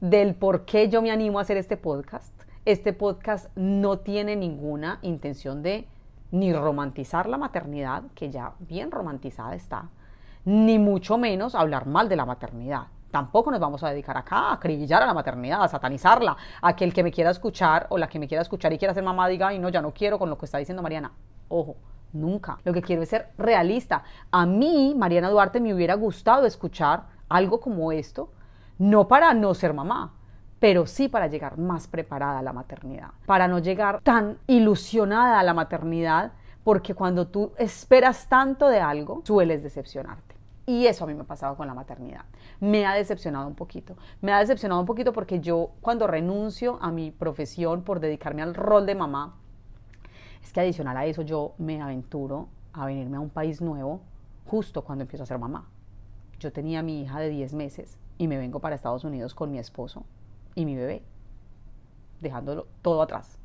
del 0.00 0.34
por 0.34 0.64
qué 0.64 0.88
yo 0.88 1.00
me 1.02 1.12
animo 1.12 1.38
a 1.38 1.42
hacer 1.42 1.56
este 1.56 1.76
podcast. 1.76 2.32
Este 2.64 2.92
podcast 2.92 3.48
no 3.54 4.00
tiene 4.00 4.34
ninguna 4.34 4.98
intención 5.02 5.62
de 5.62 5.86
ni 6.30 6.52
romantizar 6.52 7.28
la 7.28 7.38
maternidad, 7.38 8.04
que 8.14 8.30
ya 8.30 8.52
bien 8.60 8.90
romantizada 8.90 9.54
está, 9.54 9.88
ni 10.44 10.78
mucho 10.78 11.18
menos 11.18 11.54
hablar 11.54 11.86
mal 11.86 12.08
de 12.08 12.16
la 12.16 12.26
maternidad. 12.26 12.86
Tampoco 13.10 13.50
nos 13.50 13.60
vamos 13.60 13.82
a 13.82 13.90
dedicar 13.90 14.16
acá 14.16 14.36
a 14.36 14.52
acribillar 14.54 15.02
a 15.02 15.06
la 15.06 15.14
maternidad, 15.14 15.62
a 15.62 15.68
satanizarla, 15.68 16.36
a 16.60 16.76
que 16.76 16.84
el 16.84 16.92
que 16.92 17.02
me 17.02 17.12
quiera 17.12 17.30
escuchar 17.30 17.86
o 17.90 17.98
la 17.98 18.08
que 18.08 18.18
me 18.18 18.28
quiera 18.28 18.42
escuchar 18.42 18.72
y 18.72 18.78
quiera 18.78 18.92
ser 18.92 19.04
mamá 19.04 19.28
diga, 19.28 19.54
y 19.54 19.58
no, 19.58 19.68
ya 19.68 19.80
no 19.80 19.92
quiero 19.92 20.18
con 20.18 20.28
lo 20.28 20.36
que 20.36 20.44
está 20.44 20.58
diciendo 20.58 20.82
Mariana. 20.82 21.12
Ojo, 21.48 21.76
nunca. 22.12 22.58
Lo 22.64 22.72
que 22.72 22.82
quiero 22.82 23.02
es 23.02 23.08
ser 23.08 23.30
realista. 23.38 24.02
A 24.30 24.44
mí, 24.44 24.94
Mariana 24.96 25.30
Duarte, 25.30 25.60
me 25.60 25.72
hubiera 25.72 25.94
gustado 25.94 26.46
escuchar 26.46 27.04
algo 27.28 27.60
como 27.60 27.92
esto, 27.92 28.30
no 28.78 29.08
para 29.08 29.32
no 29.34 29.54
ser 29.54 29.72
mamá, 29.72 30.12
pero 30.58 30.86
sí 30.86 31.08
para 31.08 31.26
llegar 31.26 31.58
más 31.58 31.86
preparada 31.86 32.38
a 32.38 32.42
la 32.42 32.52
maternidad, 32.52 33.10
para 33.26 33.48
no 33.48 33.58
llegar 33.58 34.00
tan 34.02 34.38
ilusionada 34.46 35.38
a 35.38 35.42
la 35.42 35.54
maternidad, 35.54 36.32
porque 36.64 36.94
cuando 36.94 37.26
tú 37.28 37.52
esperas 37.58 38.28
tanto 38.28 38.68
de 38.68 38.80
algo, 38.80 39.22
sueles 39.24 39.62
decepcionarte. 39.62 40.34
Y 40.68 40.86
eso 40.86 41.04
a 41.04 41.06
mí 41.06 41.14
me 41.14 41.20
ha 41.20 41.26
pasado 41.26 41.56
con 41.56 41.68
la 41.68 41.74
maternidad. 41.74 42.24
Me 42.58 42.86
ha 42.86 42.94
decepcionado 42.94 43.46
un 43.46 43.54
poquito. 43.54 43.96
Me 44.20 44.32
ha 44.32 44.40
decepcionado 44.40 44.80
un 44.80 44.86
poquito 44.86 45.12
porque 45.12 45.38
yo 45.38 45.70
cuando 45.80 46.08
renuncio 46.08 46.78
a 46.82 46.90
mi 46.90 47.12
profesión 47.12 47.82
por 47.82 48.00
dedicarme 48.00 48.42
al 48.42 48.54
rol 48.54 48.84
de 48.84 48.96
mamá, 48.96 49.36
es 50.42 50.52
que 50.52 50.60
adicional 50.60 50.96
a 50.96 51.06
eso 51.06 51.22
yo 51.22 51.54
me 51.58 51.80
aventuro 51.80 52.48
a 52.72 52.84
venirme 52.84 53.16
a 53.16 53.20
un 53.20 53.30
país 53.30 53.60
nuevo 53.60 54.00
justo 54.44 54.82
cuando 54.82 55.02
empiezo 55.02 55.22
a 55.22 55.26
ser 55.26 55.38
mamá. 55.38 55.68
Yo 56.40 56.52
tenía 56.52 56.80
a 56.80 56.82
mi 56.82 57.02
hija 57.02 57.20
de 57.20 57.28
10 57.28 57.54
meses 57.54 57.96
y 58.18 58.26
me 58.26 58.36
vengo 58.36 58.58
para 58.58 58.74
Estados 58.74 59.04
Unidos 59.04 59.36
con 59.36 59.52
mi 59.52 59.60
esposo 59.60 60.04
y 60.56 60.64
mi 60.64 60.74
bebé, 60.74 61.02
dejándolo 62.20 62.66
todo 62.82 63.02
atrás, 63.02 63.38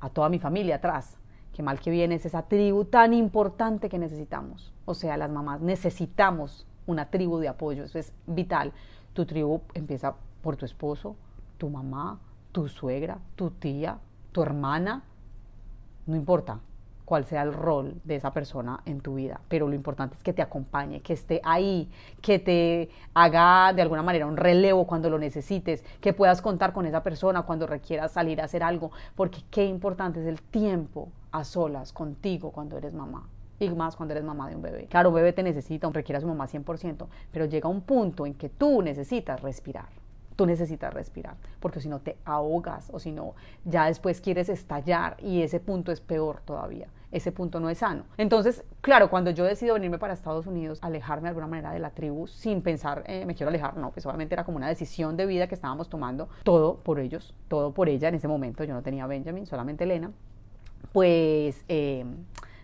a 0.00 0.08
toda 0.08 0.28
mi 0.28 0.40
familia 0.40 0.76
atrás. 0.76 1.16
Que 1.52 1.62
mal 1.62 1.78
que 1.78 1.90
viene 1.90 2.14
es 2.14 2.24
esa 2.24 2.42
tribu 2.42 2.86
tan 2.86 3.12
importante 3.12 3.90
que 3.90 3.98
necesitamos. 3.98 4.72
O 4.86 4.94
sea, 4.94 5.18
las 5.18 5.30
mamás 5.30 5.60
necesitamos 5.60 6.66
una 6.86 7.10
tribu 7.10 7.38
de 7.38 7.48
apoyo, 7.48 7.84
eso 7.84 7.98
es 7.98 8.12
vital. 8.26 8.72
Tu 9.12 9.26
tribu 9.26 9.60
empieza 9.74 10.14
por 10.42 10.56
tu 10.56 10.64
esposo, 10.64 11.14
tu 11.58 11.68
mamá, 11.68 12.18
tu 12.52 12.68
suegra, 12.68 13.18
tu 13.36 13.50
tía, 13.50 13.98
tu 14.32 14.42
hermana, 14.42 15.04
no 16.06 16.16
importa, 16.16 16.60
cuál 17.12 17.26
sea 17.26 17.42
el 17.42 17.52
rol 17.52 18.00
de 18.04 18.16
esa 18.16 18.32
persona 18.32 18.80
en 18.86 19.02
tu 19.02 19.16
vida, 19.16 19.38
pero 19.50 19.68
lo 19.68 19.74
importante 19.74 20.16
es 20.16 20.22
que 20.22 20.32
te 20.32 20.40
acompañe, 20.40 21.02
que 21.02 21.12
esté 21.12 21.42
ahí, 21.44 21.90
que 22.22 22.38
te 22.38 22.88
haga 23.12 23.74
de 23.74 23.82
alguna 23.82 24.02
manera 24.02 24.24
un 24.24 24.38
relevo 24.38 24.86
cuando 24.86 25.10
lo 25.10 25.18
necesites, 25.18 25.84
que 26.00 26.14
puedas 26.14 26.40
contar 26.40 26.72
con 26.72 26.86
esa 26.86 27.02
persona 27.02 27.42
cuando 27.42 27.66
requieras 27.66 28.12
salir 28.12 28.40
a 28.40 28.44
hacer 28.44 28.62
algo, 28.62 28.92
porque 29.14 29.40
qué 29.50 29.66
importante 29.66 30.22
es 30.22 30.26
el 30.26 30.40
tiempo 30.40 31.10
a 31.32 31.44
solas 31.44 31.92
contigo 31.92 32.50
cuando 32.50 32.78
eres 32.78 32.94
mamá. 32.94 33.28
y 33.60 33.68
más 33.68 33.94
cuando 33.94 34.14
eres 34.14 34.24
mamá 34.24 34.48
de 34.48 34.56
un 34.56 34.62
bebé. 34.62 34.86
Claro, 34.86 35.10
un 35.10 35.16
bebé 35.16 35.34
te 35.34 35.42
necesita, 35.42 35.90
requiere 35.90 36.16
a 36.16 36.22
su 36.22 36.26
mamá 36.26 36.46
100%, 36.46 37.08
pero 37.30 37.44
llega 37.44 37.68
un 37.68 37.82
punto 37.82 38.24
en 38.24 38.32
que 38.32 38.48
tú 38.48 38.80
necesitas 38.80 39.42
respirar. 39.42 40.01
Tú 40.42 40.46
necesitas 40.46 40.92
respirar, 40.92 41.36
porque 41.60 41.80
si 41.80 41.88
no 41.88 42.00
te 42.00 42.16
ahogas 42.24 42.90
o 42.92 42.98
si 42.98 43.12
no, 43.12 43.36
ya 43.64 43.86
después 43.86 44.20
quieres 44.20 44.48
estallar 44.48 45.16
y 45.20 45.42
ese 45.42 45.60
punto 45.60 45.92
es 45.92 46.00
peor 46.00 46.40
todavía. 46.44 46.88
Ese 47.12 47.30
punto 47.30 47.60
no 47.60 47.70
es 47.70 47.78
sano. 47.78 48.06
Entonces, 48.16 48.64
claro, 48.80 49.08
cuando 49.08 49.30
yo 49.30 49.44
decido 49.44 49.74
venirme 49.74 50.00
para 50.00 50.14
Estados 50.14 50.48
Unidos, 50.48 50.80
alejarme 50.82 51.26
de 51.26 51.28
alguna 51.28 51.46
manera 51.46 51.70
de 51.70 51.78
la 51.78 51.90
tribu 51.90 52.26
sin 52.26 52.60
pensar, 52.60 53.04
eh, 53.06 53.24
me 53.24 53.36
quiero 53.36 53.50
alejar, 53.50 53.76
no, 53.76 53.92
pues 53.92 54.04
obviamente 54.04 54.34
era 54.34 54.42
como 54.42 54.56
una 54.56 54.66
decisión 54.66 55.16
de 55.16 55.26
vida 55.26 55.46
que 55.46 55.54
estábamos 55.54 55.88
tomando, 55.88 56.28
todo 56.42 56.78
por 56.78 56.98
ellos, 56.98 57.36
todo 57.46 57.72
por 57.72 57.88
ella 57.88 58.08
en 58.08 58.16
ese 58.16 58.26
momento. 58.26 58.64
Yo 58.64 58.74
no 58.74 58.82
tenía 58.82 59.06
Benjamin, 59.06 59.46
solamente 59.46 59.84
Elena. 59.84 60.10
Pues 60.90 61.64
eh, 61.68 62.04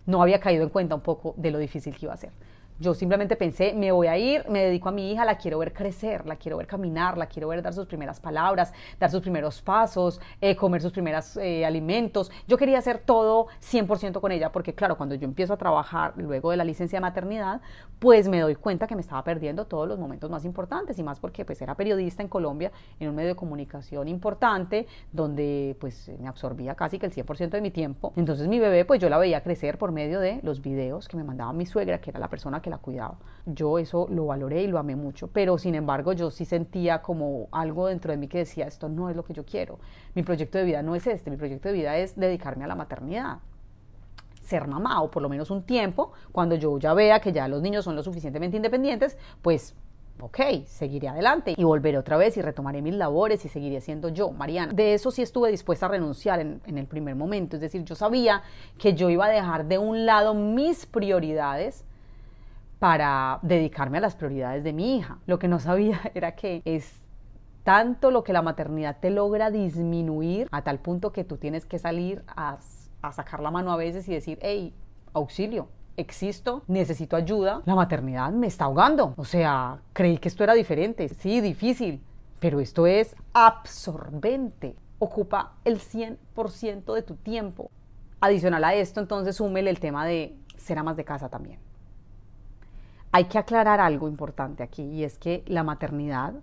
no 0.05 0.21
había 0.21 0.41
caído 0.41 0.65
en 0.65 0.71
cuenta 0.71 0.97
un 0.97 1.03
poco 1.03 1.35
de 1.37 1.53
lo 1.53 1.59
difícil 1.59 1.97
que 1.97 2.07
iba 2.07 2.15
a 2.15 2.17
ser. 2.17 2.33
Yo 2.81 2.95
simplemente 2.95 3.35
pensé, 3.35 3.73
me 3.75 3.91
voy 3.91 4.07
a 4.07 4.17
ir, 4.17 4.49
me 4.49 4.63
dedico 4.63 4.89
a 4.89 4.93
mi 4.93 5.11
hija, 5.11 5.25
la 5.25 5.37
quiero 5.37 5.59
ver 5.59 5.73
crecer, 5.73 6.25
la 6.27 6.37
quiero 6.37 6.59
ver 6.59 6.69
caminar, 6.69 7.19
la 7.19 7.27
quiero 7.27 7.49
ver 7.49 7.61
dar 7.61 7.75
sus 7.75 7.87
primeras 7.87 8.21
palabras, 8.21 8.73
dar 9.01 9.11
sus 9.11 9.21
primeros 9.21 9.61
pasos, 9.61 10.21
eh, 10.41 10.55
comer 10.55 10.81
sus 10.81 10.93
primeros 10.93 11.37
eh, 11.39 11.67
alimentos. 11.67 12.31
Yo 12.47 12.57
quería 12.57 12.79
hacer 12.79 12.99
todo 12.99 13.49
100% 13.61 14.21
con 14.21 14.31
ella 14.31 14.53
porque 14.53 14.75
claro, 14.77 14.97
cuando 14.97 15.17
yo 15.17 15.25
empiezo 15.25 15.55
a 15.55 15.57
trabajar 15.57 16.13
luego 16.19 16.53
de 16.53 16.57
la 16.57 16.63
licencia 16.63 16.99
de 16.99 17.01
maternidad, 17.01 17.61
pues 17.99 18.29
me 18.29 18.39
doy 18.39 18.55
cuenta 18.55 18.87
que 18.87 18.95
me 18.95 19.01
estaba 19.01 19.25
perdiendo 19.25 19.67
todos 19.67 19.89
los 19.89 19.99
momentos 19.99 20.31
más 20.31 20.45
importantes 20.45 20.97
y 21.01 21.03
más 21.03 21.19
porque 21.19 21.45
pues 21.45 21.61
era 21.61 21.75
periodista 21.75 22.23
en 22.23 22.29
Colombia, 22.29 22.71
en 23.01 23.09
un 23.09 23.17
medio 23.17 23.31
de 23.31 23.37
comunicación 23.37 24.07
importante, 24.07 24.87
donde 25.11 25.77
pues 25.81 26.13
me 26.21 26.29
absorbía 26.29 26.77
casi 26.77 27.01
que 27.01 27.07
el 27.07 27.13
100% 27.13 27.51
de 27.51 27.61
mi 27.61 27.73
tiempo. 27.73 28.13
Entonces 28.15 28.47
mi 28.47 28.61
bebé 28.61 28.85
pues 28.85 29.01
yo 29.01 29.09
la 29.09 29.19
veía 29.19 29.43
crecer 29.43 29.79
por 29.79 29.91
medio 29.91 30.21
de 30.21 30.39
los 30.45 30.63
videos 30.63 31.09
que 31.09 31.17
me 31.17 31.25
mandaba 31.25 31.53
mi 31.53 31.67
suegra, 31.67 32.01
que 32.01 32.11
era 32.11 32.21
la 32.21 32.29
persona 32.29 32.63
que 32.63 32.68
la 32.69 32.79
cuidaba. 32.79 33.19
Yo 33.47 33.79
eso 33.79 34.07
lo 34.11 34.27
valoré 34.27 34.63
y 34.63 34.67
lo 34.67 34.79
amé 34.79 34.95
mucho, 34.95 35.29
pero 35.29 35.59
sin 35.59 35.75
embargo 35.75 36.13
yo 36.13 36.31
sí 36.31 36.45
sentía 36.45 37.01
como 37.01 37.49
algo 37.51 37.87
dentro 37.87 38.11
de 38.11 38.19
mí 38.19 38.29
que 38.29 38.39
decía, 38.39 38.67
esto 38.67 38.89
no 38.89 39.09
es 39.09 39.17
lo 39.17 39.25
que 39.25 39.33
yo 39.33 39.45
quiero. 39.45 39.79
Mi 40.15 40.23
proyecto 40.23 40.59
de 40.59 40.65
vida 40.65 40.83
no 40.83 40.95
es 40.95 41.07
este, 41.07 41.31
mi 41.31 41.37
proyecto 41.37 41.69
de 41.69 41.75
vida 41.75 41.97
es 41.97 42.17
dedicarme 42.17 42.65
a 42.65 42.69
la 42.69 42.75
maternidad 42.75 43.39
ser 44.49 44.67
mamá 44.67 45.03
o 45.03 45.11
por 45.11 45.23
lo 45.23 45.29
menos 45.29 45.51
un 45.51 45.63
tiempo, 45.63 46.13
cuando 46.33 46.55
yo 46.55 46.79
ya 46.79 46.95
vea 46.95 47.21
que 47.21 47.33
ya 47.33 47.47
los 47.49 47.61
niños 47.61 47.85
son 47.85 47.95
lo 47.95 48.03
suficientemente 48.03 48.57
independientes, 48.57 49.19
pues 49.43 49.75
ok, 50.21 50.65
seguiré 50.67 51.09
adelante 51.09 51.55
y 51.57 51.65
volveré 51.65 51.99
otra 51.99 52.17
vez 52.17 52.37
y 52.37 52.43
retomaré 52.43 52.83
mis 52.83 52.95
labores 52.95 53.45
y 53.45 53.49
seguiré 53.49 53.81
siendo 53.81 54.09
yo, 54.09 54.31
Mariana. 54.31 54.73
De 54.73 54.95
eso 54.95 55.11
sí 55.11 55.23
estuve 55.23 55.51
dispuesta 55.51 55.87
a 55.87 55.91
renunciar 55.91 56.41
en, 56.41 56.61
en, 56.67 56.79
el 56.79 56.87
primer 56.87 57.15
momento, 57.15 57.57
es 57.57 57.61
decir, 57.61 57.85
yo 57.85 57.95
sabía 57.95 58.43
que 58.79 58.95
yo 58.95 59.11
iba 59.11 59.27
a 59.27 59.31
dejar 59.31 59.67
de 59.67 59.79
un 59.79 60.07
lado 60.07 60.35
mis 60.35 60.87
prioridades 60.87 61.85
para 62.79 63.41
dedicarme 63.43 63.99
a 63.99 64.01
las 64.01 64.15
prioridades 64.15 64.65
de 64.65 64.73
mi 64.73 64.97
hija. 64.97 65.19
Lo 65.27 65.39
que 65.39 65.49
no 65.49 65.59
sabía 65.59 66.01
era 66.15 66.35
que 66.35 66.63
es 66.65 67.03
tanto 67.65 68.11
lo 68.11 68.25
que 68.25 68.33
la 68.33 68.43
maternidad 68.43 68.97
te 69.01 69.11
logra 69.11 69.51
disminuir 69.51 70.49
a 70.51 70.63
tal 70.63 70.79
punto 70.79 71.13
que 71.13 71.25
tú 71.25 71.37
tienes 71.37 71.67
que 71.67 71.79
salir 71.79 72.25
a, 72.29 72.59
sacar 73.13 73.41
la 73.41 73.51
mano 73.51 73.73
a 73.73 73.77
veces 73.77 74.09
y 74.09 74.15
decir, 74.15 74.39
hey, 74.41 74.75
auxilio, 75.13 75.69
existo, 75.97 76.63
necesito 76.67 77.17
ayuda, 77.17 77.63
la 77.67 77.75
maternidad 77.75 78.33
me 78.33 78.47
está 78.47 78.65
ahogando. 78.65 79.15
O 79.17 79.25
sea, 79.25 79.81
creí 79.93 80.19
que 80.19 80.29
esto 80.29 80.45
era 80.45 80.55
diferente, 80.55 81.09
sí, 81.09 81.41
difícil, 81.41 82.03
pero 82.39 82.61
esto 82.61 82.87
es 82.87 83.15
absorbente, 83.33 84.77
ocupa 84.99 85.53
el 85.65 85.79
100% 85.79 86.95
de 86.95 87.03
tu 87.03 87.17
tiempo. 87.17 87.71
Adicional 88.21 88.65
a 88.65 88.75
esto, 88.75 89.01
entonces 89.01 89.37
súmele 89.37 89.71
el 89.71 89.79
tema 89.79 90.07
de 90.07 90.37
ser 90.57 90.79
amas 90.79 90.97
de 90.97 91.05
casa 91.05 91.29
también. 91.29 91.68
Hay 93.11 93.25
que 93.25 93.39
aclarar 93.39 93.81
algo 93.81 94.09
importante 94.09 94.63
aquí 94.63 94.83
y 94.83 95.05
es 95.05 95.19
que 95.19 95.43
la 95.47 95.63
maternidad 95.63 96.35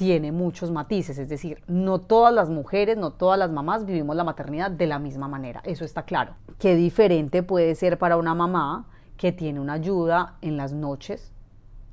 tiene 0.00 0.32
muchos 0.32 0.70
matices, 0.70 1.18
es 1.18 1.28
decir, 1.28 1.62
no 1.66 1.98
todas 1.98 2.32
las 2.32 2.48
mujeres, 2.48 2.96
no 2.96 3.10
todas 3.10 3.38
las 3.38 3.50
mamás 3.50 3.84
vivimos 3.84 4.16
la 4.16 4.24
maternidad 4.24 4.70
de 4.70 4.86
la 4.86 4.98
misma 4.98 5.28
manera, 5.28 5.60
eso 5.64 5.84
está 5.84 6.04
claro. 6.04 6.36
Qué 6.58 6.74
diferente 6.74 7.42
puede 7.42 7.74
ser 7.74 7.98
para 7.98 8.16
una 8.16 8.34
mamá 8.34 8.86
que 9.18 9.32
tiene 9.32 9.60
una 9.60 9.74
ayuda 9.74 10.36
en 10.40 10.56
las 10.56 10.72
noches 10.72 11.34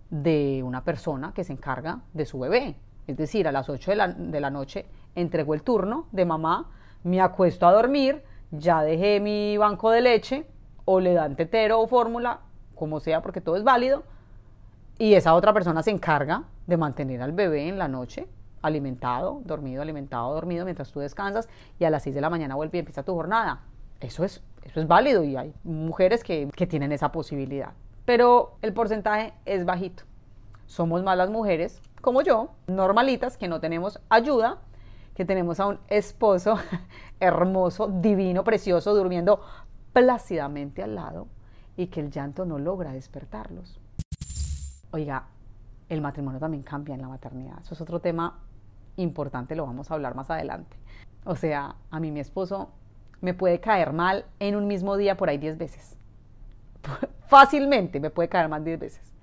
de 0.10 0.62
una 0.64 0.86
persona 0.86 1.34
que 1.34 1.44
se 1.44 1.52
encarga 1.52 2.00
de 2.14 2.26
su 2.26 2.40
bebé. 2.40 2.78
Es 3.08 3.18
decir, 3.18 3.46
a 3.46 3.52
las 3.52 3.68
8 3.68 3.92
de 3.92 3.98
la, 3.98 4.08
de 4.08 4.40
la 4.40 4.52
noche 4.52 4.86
entrego 5.14 5.54
el 5.54 5.64
turno 5.64 6.08
de 6.14 6.24
mamá, 6.24 6.70
me 7.04 7.20
acuesto 7.20 7.68
a 7.68 7.74
dormir, 7.74 8.24
ya 8.52 8.84
dejé 8.84 9.20
mi 9.20 9.58
banco 9.58 9.92
de 9.92 10.00
leche 10.00 10.48
o 10.86 11.02
le 11.02 11.14
dan 11.14 11.36
tetero 11.36 11.82
o 11.82 11.88
fórmula 11.88 12.40
como 12.78 13.00
sea, 13.00 13.22
porque 13.22 13.42
todo 13.42 13.58
es 13.58 13.64
válido, 13.64 14.04
y 15.00 15.14
esa 15.14 15.34
otra 15.36 15.54
persona 15.54 15.84
se 15.84 15.92
encarga 15.92 16.44
de 16.66 16.78
mantener 16.78 17.22
al 17.22 17.32
bebé 17.32 17.68
en 17.68 17.78
la 17.78 17.88
noche 17.88 18.28
alimentado, 18.62 19.42
dormido, 19.46 19.82
alimentado, 19.82 20.34
dormido, 20.34 20.66
mientras 20.66 20.92
tú 20.92 21.00
descansas, 21.00 21.48
y 21.80 21.86
a 21.86 21.90
las 21.90 22.04
6 22.04 22.16
de 22.16 22.22
la 22.22 22.30
mañana 22.30 22.56
vuelve 22.56 22.78
y 22.78 22.80
empieza 22.80 23.04
tu 23.04 23.14
jornada. 23.14 23.62
Eso 24.00 24.24
es, 24.24 24.44
eso 24.64 24.80
es 24.80 24.88
válido 24.88 25.24
y 25.24 25.36
hay 25.36 25.54
mujeres 25.64 26.24
que, 26.24 26.50
que 26.56 26.68
tienen 26.68 26.92
esa 26.92 27.12
posibilidad. 27.12 27.74
Pero 28.06 28.58
el 28.62 28.74
porcentaje 28.74 29.34
es 29.46 29.66
bajito. 29.66 30.04
Somos 30.66 31.04
más 31.04 31.18
las 31.18 31.30
mujeres, 31.30 31.82
como 32.02 32.22
yo, 32.22 32.50
normalitas, 32.68 33.38
que 33.38 33.48
no 33.48 33.60
tenemos 33.60 34.00
ayuda, 34.10 34.58
que 35.14 35.26
tenemos 35.26 35.60
a 35.60 35.68
un 35.68 35.80
esposo 35.88 36.58
hermoso, 37.20 37.88
divino, 37.88 38.44
precioso, 38.44 38.94
durmiendo 38.94 39.42
plácidamente 39.94 40.84
al 40.84 40.96
lado 40.96 41.28
y 41.78 41.88
que 41.88 42.02
el 42.02 42.12
llanto 42.12 42.44
no 42.46 42.58
logra 42.58 42.92
despertarlos. 42.92 43.80
Oiga, 44.92 45.28
el 45.88 46.02
matrimonio 46.02 46.40
también 46.40 46.64
cambia 46.64 46.96
en 46.96 47.02
la 47.02 47.08
maternidad. 47.08 47.60
Eso 47.62 47.76
es 47.76 47.82
otro 47.82 48.02
tema 48.02 48.40
importante, 48.98 49.56
lo 49.56 49.66
vamos 49.66 49.90
a 49.90 49.94
hablar 49.94 50.16
más 50.16 50.30
adelante. 50.32 50.76
O 51.24 51.36
sea, 51.36 51.76
a 51.92 52.00
mí 52.00 52.12
mi 52.12 52.20
esposo 52.20 52.72
me 53.22 53.34
puede 53.34 53.60
caer 53.60 53.94
mal 53.94 54.26
en 54.40 54.56
un 54.56 54.68
mismo 54.68 54.98
día 54.98 55.16
por 55.16 55.30
ahí 55.30 55.38
10 55.38 55.58
veces. 55.58 55.96
Fácilmente 57.28 58.00
me 58.00 58.10
puede 58.10 58.28
caer 58.28 58.50
mal 58.50 58.64
10 58.64 58.80
veces. 58.80 59.14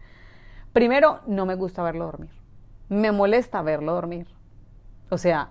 Primero, 0.73 1.21
no 1.27 1.47
me 1.47 1.57
gusta 1.57 1.83
verlo 1.83 2.07
dormir. 2.07 2.31
Me 2.89 3.11
molesta 3.11 3.63
verlo 3.63 3.95
dormir. 3.95 4.29
O 5.11 5.19
sea, 5.19 5.51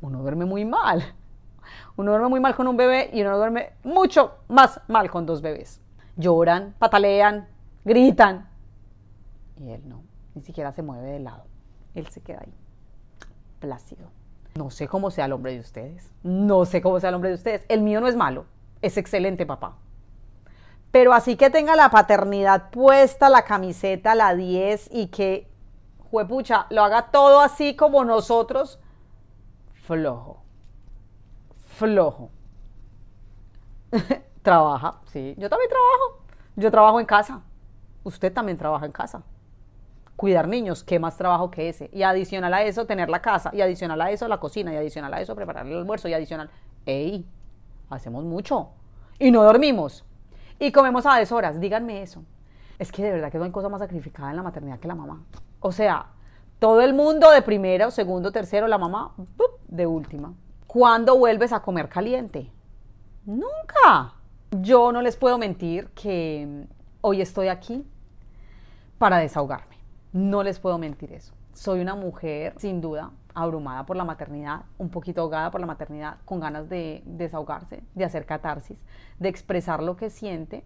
uno 0.00 0.22
duerme 0.22 0.44
muy 0.44 0.64
mal. 0.64 1.02
Uno 1.96 2.12
duerme 2.12 2.28
muy 2.28 2.40
mal 2.40 2.54
con 2.54 2.68
un 2.68 2.76
bebé 2.76 3.10
y 3.12 3.22
uno 3.22 3.36
duerme 3.36 3.72
mucho 3.82 4.38
más 4.48 4.80
mal 4.86 5.10
con 5.10 5.26
dos 5.26 5.42
bebés 5.42 5.80
lloran, 6.16 6.74
patalean, 6.78 7.48
gritan. 7.84 8.48
Y 9.56 9.70
él 9.70 9.82
no, 9.88 10.02
ni 10.34 10.42
siquiera 10.42 10.72
se 10.72 10.82
mueve 10.82 11.12
de 11.12 11.20
lado. 11.20 11.44
Él 11.94 12.06
se 12.08 12.20
queda 12.20 12.40
ahí, 12.42 12.54
plácido. 13.60 14.10
No 14.54 14.70
sé 14.70 14.88
cómo 14.88 15.10
sea 15.10 15.26
el 15.26 15.32
hombre 15.32 15.52
de 15.52 15.60
ustedes. 15.60 16.10
No 16.22 16.64
sé 16.64 16.80
cómo 16.80 16.98
sea 17.00 17.10
el 17.10 17.14
hombre 17.14 17.30
de 17.30 17.36
ustedes. 17.36 17.64
El 17.68 17.82
mío 17.82 18.00
no 18.00 18.08
es 18.08 18.16
malo. 18.16 18.46
Es 18.82 18.96
excelente, 18.96 19.44
papá. 19.46 19.76
Pero 20.90 21.12
así 21.12 21.36
que 21.36 21.50
tenga 21.50 21.76
la 21.76 21.90
paternidad 21.90 22.70
puesta, 22.70 23.28
la 23.28 23.42
camiseta, 23.42 24.14
la 24.14 24.34
10 24.34 24.90
y 24.92 25.08
que, 25.08 25.46
juepucha, 26.10 26.66
lo 26.70 26.82
haga 26.82 27.10
todo 27.10 27.40
así 27.40 27.76
como 27.76 28.04
nosotros, 28.04 28.78
flojo. 29.74 30.42
Flojo. 31.58 32.30
Trabaja, 34.46 35.00
sí. 35.06 35.34
Yo 35.38 35.50
también 35.50 35.68
trabajo. 35.68 36.22
Yo 36.54 36.70
trabajo 36.70 37.00
en 37.00 37.06
casa. 37.06 37.40
Usted 38.04 38.32
también 38.32 38.56
trabaja 38.56 38.86
en 38.86 38.92
casa. 38.92 39.24
Cuidar 40.14 40.46
niños, 40.46 40.84
¿qué 40.84 41.00
más 41.00 41.16
trabajo 41.16 41.50
que 41.50 41.68
ese? 41.68 41.90
Y 41.92 42.04
adicional 42.04 42.54
a 42.54 42.62
eso, 42.62 42.86
tener 42.86 43.08
la 43.08 43.20
casa. 43.20 43.50
Y 43.52 43.60
adicional 43.60 44.00
a 44.00 44.12
eso, 44.12 44.28
la 44.28 44.38
cocina. 44.38 44.72
Y 44.72 44.76
adicional 44.76 45.12
a 45.12 45.20
eso, 45.20 45.34
preparar 45.34 45.66
el 45.66 45.76
almuerzo. 45.76 46.06
Y 46.06 46.14
adicional, 46.14 46.48
¡ey! 46.84 47.26
Hacemos 47.90 48.22
mucho. 48.22 48.68
Y 49.18 49.32
no 49.32 49.42
dormimos. 49.42 50.04
Y 50.60 50.70
comemos 50.70 51.06
a 51.06 51.16
deshoras. 51.16 51.58
Díganme 51.58 52.02
eso. 52.02 52.22
Es 52.78 52.92
que 52.92 53.02
de 53.02 53.10
verdad 53.10 53.32
que 53.32 53.38
no 53.38 53.44
hay 53.46 53.50
cosa 53.50 53.68
más 53.68 53.80
sacrificada 53.80 54.30
en 54.30 54.36
la 54.36 54.44
maternidad 54.44 54.78
que 54.78 54.86
la 54.86 54.94
mamá. 54.94 55.24
O 55.58 55.72
sea, 55.72 56.06
todo 56.60 56.82
el 56.82 56.94
mundo 56.94 57.32
de 57.32 57.42
primero, 57.42 57.90
segundo, 57.90 58.30
tercero, 58.30 58.68
la 58.68 58.78
mamá 58.78 59.12
de 59.66 59.86
última. 59.88 60.34
¿Cuándo 60.68 61.18
vuelves 61.18 61.52
a 61.52 61.62
comer 61.62 61.88
caliente? 61.88 62.52
Nunca. 63.24 64.15
Yo 64.52 64.92
no 64.92 65.02
les 65.02 65.16
puedo 65.16 65.38
mentir 65.38 65.88
que 65.88 66.66
hoy 67.00 67.20
estoy 67.20 67.48
aquí 67.48 67.84
para 68.98 69.18
desahogarme. 69.18 69.76
No 70.12 70.42
les 70.42 70.58
puedo 70.60 70.78
mentir 70.78 71.12
eso. 71.12 71.34
Soy 71.52 71.80
una 71.80 71.94
mujer, 71.94 72.54
sin 72.58 72.80
duda, 72.80 73.10
abrumada 73.34 73.84
por 73.84 73.96
la 73.96 74.04
maternidad, 74.04 74.62
un 74.78 74.88
poquito 74.88 75.20
ahogada 75.20 75.50
por 75.50 75.60
la 75.60 75.66
maternidad, 75.66 76.18
con 76.24 76.40
ganas 76.40 76.68
de 76.68 77.02
desahogarse, 77.04 77.82
de 77.94 78.04
hacer 78.04 78.24
catarsis, 78.24 78.82
de 79.18 79.28
expresar 79.28 79.82
lo 79.82 79.96
que 79.96 80.10
siente, 80.10 80.64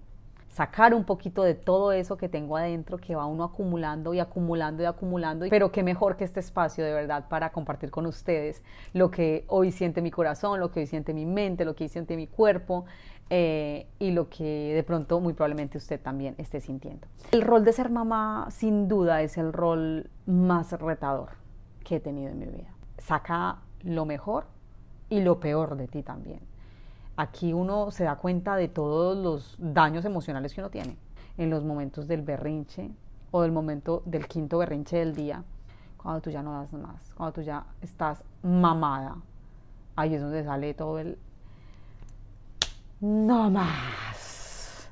sacar 0.51 0.95
un 0.95 1.05
poquito 1.05 1.43
de 1.43 1.55
todo 1.55 1.93
eso 1.93 2.17
que 2.17 2.29
tengo 2.29 2.57
adentro 2.57 2.99
que 2.99 3.15
va 3.15 3.25
uno 3.27 3.45
acumulando 3.45 4.15
y 4.15 4.21
acumulando 4.21 4.83
y 4.83 4.87
acumulando. 4.87 5.47
Pero 5.49 5.73
qué 5.73 5.83
mejor 5.83 6.17
que 6.17 6.25
este 6.25 6.41
espacio 6.41 6.85
de 6.85 6.93
verdad 6.93 7.29
para 7.29 7.51
compartir 7.51 7.91
con 7.91 8.07
ustedes 8.07 8.63
lo 8.93 9.11
que 9.11 9.45
hoy 9.49 9.73
siente 9.73 10.03
mi 10.03 10.11
corazón, 10.11 10.61
lo 10.61 10.71
que 10.71 10.81
hoy 10.81 10.87
siente 10.87 11.15
mi 11.15 11.25
mente, 11.25 11.65
lo 11.65 11.75
que 11.75 11.85
hoy 11.85 11.89
siente 11.89 12.17
mi 12.17 12.27
cuerpo, 12.27 12.85
eh, 13.33 13.87
y 14.01 14.11
lo 14.11 14.29
que 14.29 14.75
de 14.75 14.83
pronto 14.83 15.21
muy 15.21 15.35
probablemente 15.35 15.79
usted 15.79 16.01
también 16.01 16.35
esté 16.37 16.61
sintiendo. 16.61 17.07
El 17.31 17.43
rol 17.43 17.65
de 17.65 17.73
ser 17.73 17.89
mamá 17.89 18.49
sin 18.51 18.89
duda 18.89 19.23
es 19.23 19.39
el 19.39 19.53
rol 19.53 20.11
más 20.27 20.73
retador 20.73 21.31
que 21.85 21.97
he 21.97 22.01
tenido 22.01 22.31
en 22.31 22.41
mi 22.41 22.47
vida. 22.47 22.75
Saca 22.99 23.59
lo 23.85 24.05
mejor 24.05 24.47
y 25.09 25.21
lo 25.21 25.39
peor 25.39 25.77
de 25.77 25.87
ti 25.87 26.03
también. 26.03 26.41
Aquí 27.17 27.53
uno 27.53 27.93
se 27.93 28.05
da 28.05 28.17
cuenta 28.17 28.57
de 28.57 28.67
todos 28.67 29.17
los 29.17 29.57
daños 29.59 30.05
emocionales 30.05 30.53
que 30.53 30.61
uno 30.61 30.71
tiene 30.71 30.97
en 31.39 31.51
los 31.51 31.65
momentos 31.65 32.09
del 32.09 32.23
berrinche 32.23 32.91
o 33.31 33.43
del 33.43 33.53
momento 33.53 34.03
del 34.07 34.27
quinto 34.27 34.59
berrinche 34.59 34.99
del 34.99 35.15
día, 35.15 35.45
cuando 35.97 36.21
tú 36.21 36.31
ya 36.31 36.43
no 36.43 36.53
das 36.53 36.73
más, 36.73 37.13
cuando 37.15 37.33
tú 37.33 37.43
ya 37.43 37.65
estás 37.81 38.25
mamada. 38.43 39.17
Ahí 39.95 40.15
es 40.15 40.21
donde 40.21 40.43
sale 40.43 40.75
todo 40.75 40.99
el 40.99 41.19
no 43.01 43.51
más. 43.51 44.89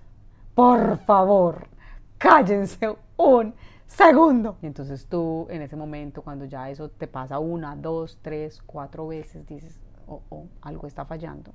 Por 0.54 0.98
favor, 0.98 1.68
cállense 2.16 2.96
un 3.16 3.54
segundo. 3.86 4.56
Y 4.62 4.66
entonces 4.66 5.06
tú 5.06 5.46
en 5.50 5.62
ese 5.62 5.76
momento, 5.76 6.22
cuando 6.22 6.44
ya 6.46 6.70
eso 6.70 6.88
te 6.88 7.06
pasa 7.06 7.38
una, 7.38 7.76
dos, 7.76 8.18
tres, 8.22 8.62
cuatro 8.64 9.06
veces, 9.06 9.46
dices, 9.46 9.78
oh, 10.06 10.22
oh, 10.30 10.46
algo 10.62 10.86
está 10.86 11.04
fallando, 11.04 11.52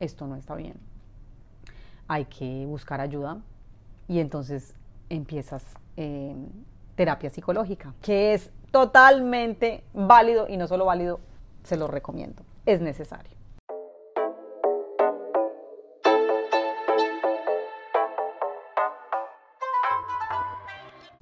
esto 0.00 0.26
no 0.26 0.36
está 0.36 0.54
bien. 0.54 0.74
Hay 2.08 2.26
que 2.26 2.66
buscar 2.66 3.00
ayuda 3.00 3.38
y 4.08 4.18
entonces 4.18 4.74
empiezas 5.08 5.64
eh, 5.96 6.34
terapia 6.94 7.30
psicológica, 7.30 7.94
que 8.02 8.34
es 8.34 8.50
totalmente 8.70 9.84
válido 9.94 10.48
y 10.48 10.56
no 10.56 10.66
solo 10.66 10.84
válido, 10.84 11.20
se 11.62 11.76
lo 11.76 11.86
recomiendo, 11.86 12.42
es 12.66 12.80
necesario. 12.80 13.41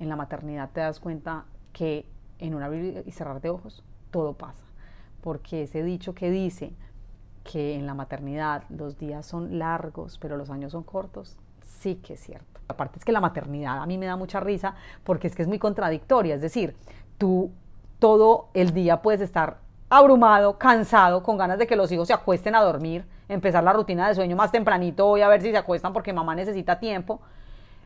En 0.00 0.08
la 0.08 0.16
maternidad 0.16 0.70
te 0.72 0.80
das 0.80 0.98
cuenta 0.98 1.44
que 1.72 2.06
en 2.40 2.54
un 2.54 2.62
abrir 2.62 3.04
y 3.06 3.12
cerrar 3.12 3.40
de 3.40 3.50
ojos 3.50 3.84
todo 4.10 4.32
pasa. 4.32 4.64
Porque 5.20 5.62
ese 5.62 5.82
dicho 5.84 6.14
que 6.14 6.30
dice 6.30 6.72
que 7.44 7.74
en 7.76 7.86
la 7.86 7.94
maternidad 7.94 8.64
los 8.70 8.98
días 8.98 9.26
son 9.26 9.58
largos, 9.58 10.18
pero 10.18 10.36
los 10.36 10.50
años 10.50 10.72
son 10.72 10.82
cortos, 10.82 11.36
sí 11.62 11.96
que 11.96 12.14
es 12.14 12.20
cierto. 12.20 12.60
Aparte 12.68 12.98
es 12.98 13.04
que 13.04 13.12
la 13.12 13.20
maternidad 13.20 13.78
a 13.78 13.86
mí 13.86 13.98
me 13.98 14.06
da 14.06 14.16
mucha 14.16 14.40
risa 14.40 14.74
porque 15.04 15.26
es 15.26 15.36
que 15.36 15.42
es 15.42 15.48
muy 15.48 15.58
contradictoria. 15.58 16.34
Es 16.34 16.40
decir, 16.40 16.74
tú 17.18 17.50
todo 17.98 18.48
el 18.54 18.72
día 18.72 19.02
puedes 19.02 19.20
estar 19.20 19.58
abrumado, 19.90 20.56
cansado, 20.56 21.22
con 21.22 21.36
ganas 21.36 21.58
de 21.58 21.66
que 21.66 21.76
los 21.76 21.90
hijos 21.92 22.06
se 22.06 22.14
acuesten 22.14 22.54
a 22.54 22.62
dormir, 22.62 23.04
empezar 23.28 23.62
la 23.62 23.72
rutina 23.72 24.08
de 24.08 24.14
sueño 24.14 24.36
más 24.36 24.52
tempranito, 24.52 25.06
voy 25.06 25.20
a 25.20 25.28
ver 25.28 25.42
si 25.42 25.50
se 25.50 25.56
acuestan 25.56 25.92
porque 25.92 26.12
mamá 26.12 26.34
necesita 26.34 26.78
tiempo 26.78 27.20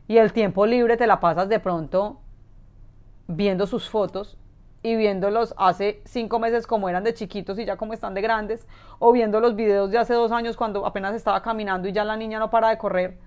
y 0.08 0.18
el 0.18 0.32
tiempo 0.32 0.66
libre 0.66 0.96
te 0.96 1.06
la 1.06 1.20
pasas 1.20 1.48
de 1.48 1.58
pronto 1.60 2.20
viendo 3.26 3.66
sus 3.66 3.88
fotos 3.88 4.38
y 4.82 4.96
viéndolos 4.96 5.54
hace 5.56 6.02
cinco 6.04 6.38
meses 6.38 6.66
como 6.66 6.90
eran 6.90 7.04
de 7.04 7.14
chiquitos 7.14 7.58
y 7.58 7.64
ya 7.64 7.76
como 7.76 7.94
están 7.94 8.12
de 8.12 8.20
grandes, 8.20 8.68
o 8.98 9.12
viendo 9.12 9.40
los 9.40 9.56
videos 9.56 9.90
de 9.90 9.96
hace 9.96 10.12
dos 10.12 10.30
años 10.30 10.58
cuando 10.58 10.84
apenas 10.84 11.14
estaba 11.14 11.40
caminando 11.40 11.88
y 11.88 11.92
ya 11.92 12.04
la 12.04 12.16
niña 12.16 12.38
no 12.38 12.50
para 12.50 12.68
de 12.68 12.76
correr, 12.76 13.18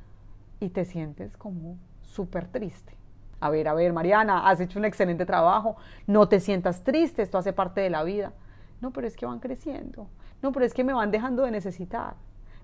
y 0.59 0.69
te 0.69 0.85
sientes 0.85 1.35
como 1.35 1.77
súper 2.01 2.47
triste. 2.47 2.95
A 3.39 3.49
ver, 3.49 3.67
a 3.67 3.73
ver, 3.73 3.91
Mariana, 3.91 4.47
has 4.47 4.59
hecho 4.59 4.77
un 4.77 4.85
excelente 4.85 5.25
trabajo, 5.25 5.77
no 6.05 6.27
te 6.27 6.39
sientas 6.39 6.83
triste, 6.83 7.23
esto 7.23 7.39
hace 7.39 7.53
parte 7.53 7.81
de 7.81 7.89
la 7.89 8.03
vida. 8.03 8.33
No, 8.79 8.91
pero 8.91 9.07
es 9.07 9.15
que 9.15 9.25
van 9.25 9.39
creciendo, 9.39 10.07
no, 10.43 10.51
pero 10.51 10.63
es 10.63 10.73
que 10.75 10.83
me 10.83 10.93
van 10.93 11.09
dejando 11.09 11.43
de 11.43 11.49
necesitar. 11.49 12.15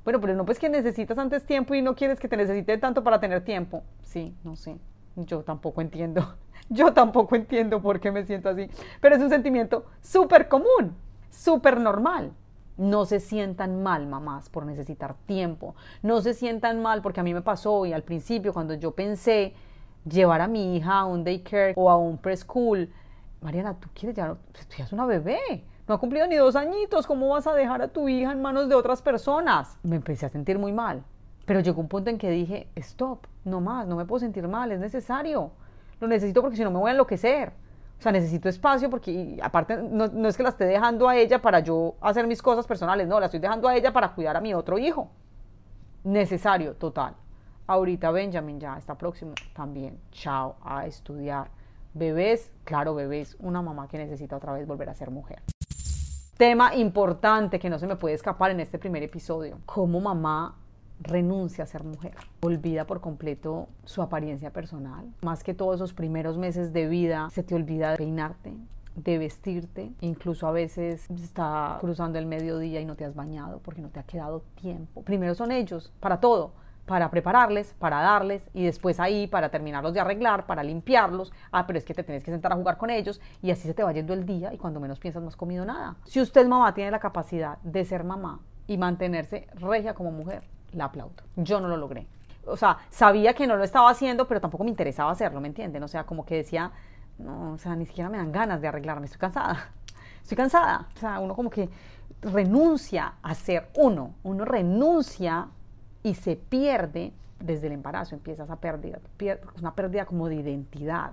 Bueno, 0.04 0.20
pero 0.20 0.36
no 0.36 0.46
pues 0.46 0.60
que 0.60 0.70
necesitas 0.70 1.18
antes 1.18 1.46
tiempo 1.46 1.74
y 1.76 1.82
no 1.82 1.96
quieres 1.96 2.20
que 2.20 2.28
te 2.28 2.36
necesite 2.36 2.78
tanto 2.78 3.04
para 3.04 3.20
tener 3.20 3.44
tiempo. 3.44 3.84
Sí, 4.02 4.36
no 4.44 4.56
sé. 4.56 4.78
Yo 5.16 5.44
tampoco 5.44 5.82
entiendo. 5.82 6.36
Yo 6.70 6.94
tampoco 6.94 7.36
entiendo 7.36 7.82
por 7.82 8.00
qué 8.00 8.12
me 8.12 8.26
siento 8.26 8.50
así. 8.50 8.70
Pero 9.00 9.16
es 9.16 9.22
un 9.22 9.30
sentimiento 9.30 9.86
súper 10.02 10.48
común, 10.48 10.96
súper 11.30 11.80
normal. 11.80 12.34
No 12.76 13.06
se 13.06 13.20
sientan 13.20 13.84
mal, 13.84 14.08
mamás, 14.08 14.50
por 14.50 14.66
necesitar 14.66 15.16
tiempo. 15.26 15.76
No 16.02 16.22
se 16.22 16.34
sientan 16.34 16.82
mal 16.82 17.02
porque 17.02 17.20
a 17.20 17.24
mí 17.24 17.34
me 17.34 17.42
pasó 17.42 17.86
y 17.86 17.94
al 17.94 18.04
principio 18.04 18.52
cuando 18.52 18.74
yo 18.74 18.92
pensé 18.92 19.54
llevar 20.06 20.42
a 20.42 20.48
mi 20.48 20.76
hija 20.76 21.00
a 21.00 21.06
un 21.06 21.24
daycare 21.24 21.74
o 21.78 21.90
a 21.90 21.98
un 21.98 22.18
preschool, 22.18 22.92
Mariana, 23.42 23.80
tú 23.80 23.90
quieres 23.94 24.16
ya, 24.16 24.34
tú 24.34 24.60
ya 24.78 24.86
es 24.86 24.92
una 24.92 25.06
bebé 25.06 25.64
no 25.88 25.96
ha 25.96 26.00
cumplido 26.00 26.28
ni 26.28 26.36
dos 26.38 26.56
añitos, 26.56 27.06
¿cómo 27.06 27.30
vas 27.30 27.46
a 27.46 27.54
dejar 27.54 27.82
a 27.82 27.90
tu 27.90 28.08
hija 28.08 28.32
en 28.32 28.42
manos 28.42 28.70
de 28.70 28.76
otras 28.76 29.02
personas? 29.02 29.78
Me 29.84 29.98
empecé 29.98 30.26
a 30.26 30.30
sentir 30.30 30.58
muy 30.58 30.72
mal. 30.72 31.04
Pero 31.46 31.60
llegó 31.60 31.82
un 31.82 31.90
punto 31.90 32.10
en 32.10 32.18
que 32.18 32.30
dije, 32.30 32.70
stop, 32.76 33.26
no 33.44 33.60
más, 33.60 33.86
no 33.86 33.98
me 33.98 34.06
puedo 34.06 34.22
sentir 34.22 34.48
mal, 34.48 34.72
es 34.72 34.80
necesario. 34.80 35.52
Lo 36.00 36.08
necesito 36.08 36.42
porque 36.42 36.56
si 36.56 36.64
no 36.64 36.72
me 36.72 36.80
voy 36.80 36.90
a 36.90 36.92
enloquecer. 36.92 37.52
O 38.00 38.02
sea, 38.02 38.12
necesito 38.12 38.48
espacio 38.48 38.90
porque 38.90 39.38
aparte 39.42 39.78
no, 39.78 40.28
es 40.28 40.38
que 40.38 40.44
la 40.44 40.50
esté 40.50 40.66
dejando 40.66 41.08
a 41.08 41.18
ella 41.18 41.42
para 41.42 41.60
yo 41.60 41.96
hacer 42.02 42.28
mis 42.28 42.42
cosas 42.42 42.66
personales, 42.66 43.08
no, 43.08 43.20
la 43.20 43.26
estoy 43.26 43.40
dejando 43.40 43.68
a 43.68 43.76
ella 43.76 43.92
para 43.92 44.14
cuidar 44.14 44.38
a 44.38 44.42
mi 44.42 44.54
otro 44.54 44.78
hijo. 44.78 45.10
Necesario, 46.04 46.76
total. 46.76 47.16
Ahorita 47.68 48.12
Benjamin 48.12 48.60
ya 48.60 48.78
está 48.78 48.98
próximo 48.98 49.34
también. 49.54 50.00
Chao, 50.12 50.56
a 50.64 50.86
estudiar. 50.86 51.50
Bebés, 51.94 52.52
claro, 52.64 52.96
bebés, 52.96 53.38
una 53.40 53.62
mamá 53.62 53.88
que 53.88 53.98
necesita 53.98 54.36
otra 54.36 54.54
vez 54.54 54.66
volver 54.66 54.90
a 54.90 54.94
ser 54.94 55.12
mujer. 55.12 55.42
Tema 56.44 56.76
importante 56.76 57.58
que 57.58 57.70
no 57.70 57.80
se 57.80 57.88
me 57.88 57.96
puede 57.96 58.16
escapar 58.16 58.52
en 58.52 58.60
este 58.60 58.78
primer 58.78 59.02
episodio. 59.02 59.60
Cómo 59.66 60.02
mamá 60.02 60.58
renuncia 61.00 61.64
a 61.64 61.68
ser 61.68 61.86
mujer. 61.86 62.16
Olvida 62.42 62.86
por 62.86 63.00
completo 63.00 63.70
su 63.86 64.02
apariencia 64.02 64.52
personal. 64.52 65.06
Más 65.22 65.42
que 65.42 65.54
todos 65.54 65.76
esos 65.76 65.94
primeros 65.94 66.38
meses 66.38 66.74
de 66.74 66.90
vida, 66.90 67.30
se 67.32 67.44
te 67.44 67.56
olvida 67.56 67.92
de 67.92 67.96
peinarte, 67.96 68.58
de 68.94 69.18
vestirte. 69.20 69.94
Incluso 70.02 70.46
a 70.46 70.52
veces 70.52 71.10
está 71.12 71.78
cruzando 71.80 72.20
el 72.20 72.26
mediodía 72.26 72.82
y 72.82 72.86
no 72.86 72.98
te 72.98 73.06
has 73.06 73.16
bañado 73.16 73.62
porque 73.64 73.82
no 73.82 73.88
te 73.88 74.02
ha 74.02 74.04
quedado 74.04 74.44
tiempo. 74.56 75.02
Primero 75.04 75.36
son 75.36 75.50
ellos, 75.50 75.94
para 76.02 76.20
todo 76.20 76.52
para 76.86 77.10
prepararles, 77.10 77.74
para 77.80 78.02
darles 78.02 78.50
y 78.54 78.66
después 78.66 79.00
ahí 79.00 79.28
para 79.28 79.50
terminarlos 79.50 79.94
de 79.94 80.02
arreglar, 80.02 80.46
para 80.46 80.64
limpiarlos. 80.64 81.32
Ah, 81.52 81.66
pero 81.66 81.80
es 81.80 81.86
que 81.86 81.94
te 81.94 82.04
tienes 82.04 82.24
que 82.24 82.32
sentar 82.32 82.52
a 82.52 82.56
jugar 82.56 82.78
con 82.78 82.90
ellos 82.90 83.22
y 83.42 83.52
así 83.52 83.68
se 83.68 83.74
te 83.74 83.84
va 83.84 83.92
yendo 83.94 84.14
el 84.14 84.26
día 84.26 84.54
y 84.54 84.58
cuando 84.58 84.80
menos 84.80 85.00
piensas 85.00 85.22
no 85.22 85.30
has 85.30 85.36
comido 85.36 85.66
nada. 85.66 85.96
Si 86.06 86.20
usted 86.20 86.46
mamá 86.48 86.74
tiene 86.74 86.92
la 86.92 87.00
capacidad 87.00 87.58
de 87.60 87.86
ser 87.86 88.04
mamá 88.04 88.40
y 88.68 88.78
mantenerse 88.78 89.48
regia 89.56 89.94
como 89.94 90.12
mujer, 90.12 90.44
la 90.74 90.86
aplaudo. 90.86 91.24
Yo 91.36 91.62
no 91.62 91.68
lo 91.68 91.78
logré. 91.78 92.08
O 92.46 92.58
sea, 92.58 92.78
sabía 92.90 93.34
que 93.34 93.48
no 93.48 93.56
lo 93.56 93.64
estaba 93.64 93.90
haciendo, 93.90 94.28
pero 94.28 94.42
tampoco 94.42 94.66
me 94.66 94.70
interesaba 94.70 95.12
hacerlo, 95.12 95.40
¿me 95.40 95.48
entienden? 95.48 95.82
O 95.84 95.88
sea, 95.88 96.06
como 96.06 96.26
que 96.26 96.36
decía, 96.36 96.72
no, 97.18 97.54
o 97.54 97.58
sea, 97.58 97.76
ni 97.76 97.86
siquiera 97.86 98.10
me 98.10 98.18
dan 98.18 98.32
ganas 98.32 98.60
de 98.60 98.68
arreglarme, 98.68 99.06
estoy 99.06 99.20
cansada. 99.20 99.72
Estoy 100.22 100.38
cansada. 100.38 100.88
O 100.96 101.00
sea, 101.00 101.20
uno 101.20 101.36
como 101.36 101.50
que 101.50 101.70
renuncia 102.22 103.16
a 103.22 103.36
ser 103.36 103.70
uno, 103.76 104.16
uno 104.24 104.46
renuncia 104.46 105.50
y 106.04 106.14
se 106.16 106.36
pierde 106.36 107.14
desde 107.40 107.68
el 107.68 107.74
embarazo, 107.74 108.16
empieza 108.16 108.44
esa 108.44 108.58
pérdida, 108.58 109.00
una 109.60 109.74
pérdida 109.74 110.06
como 110.06 110.28
de 110.30 110.36
identidad. 110.36 111.12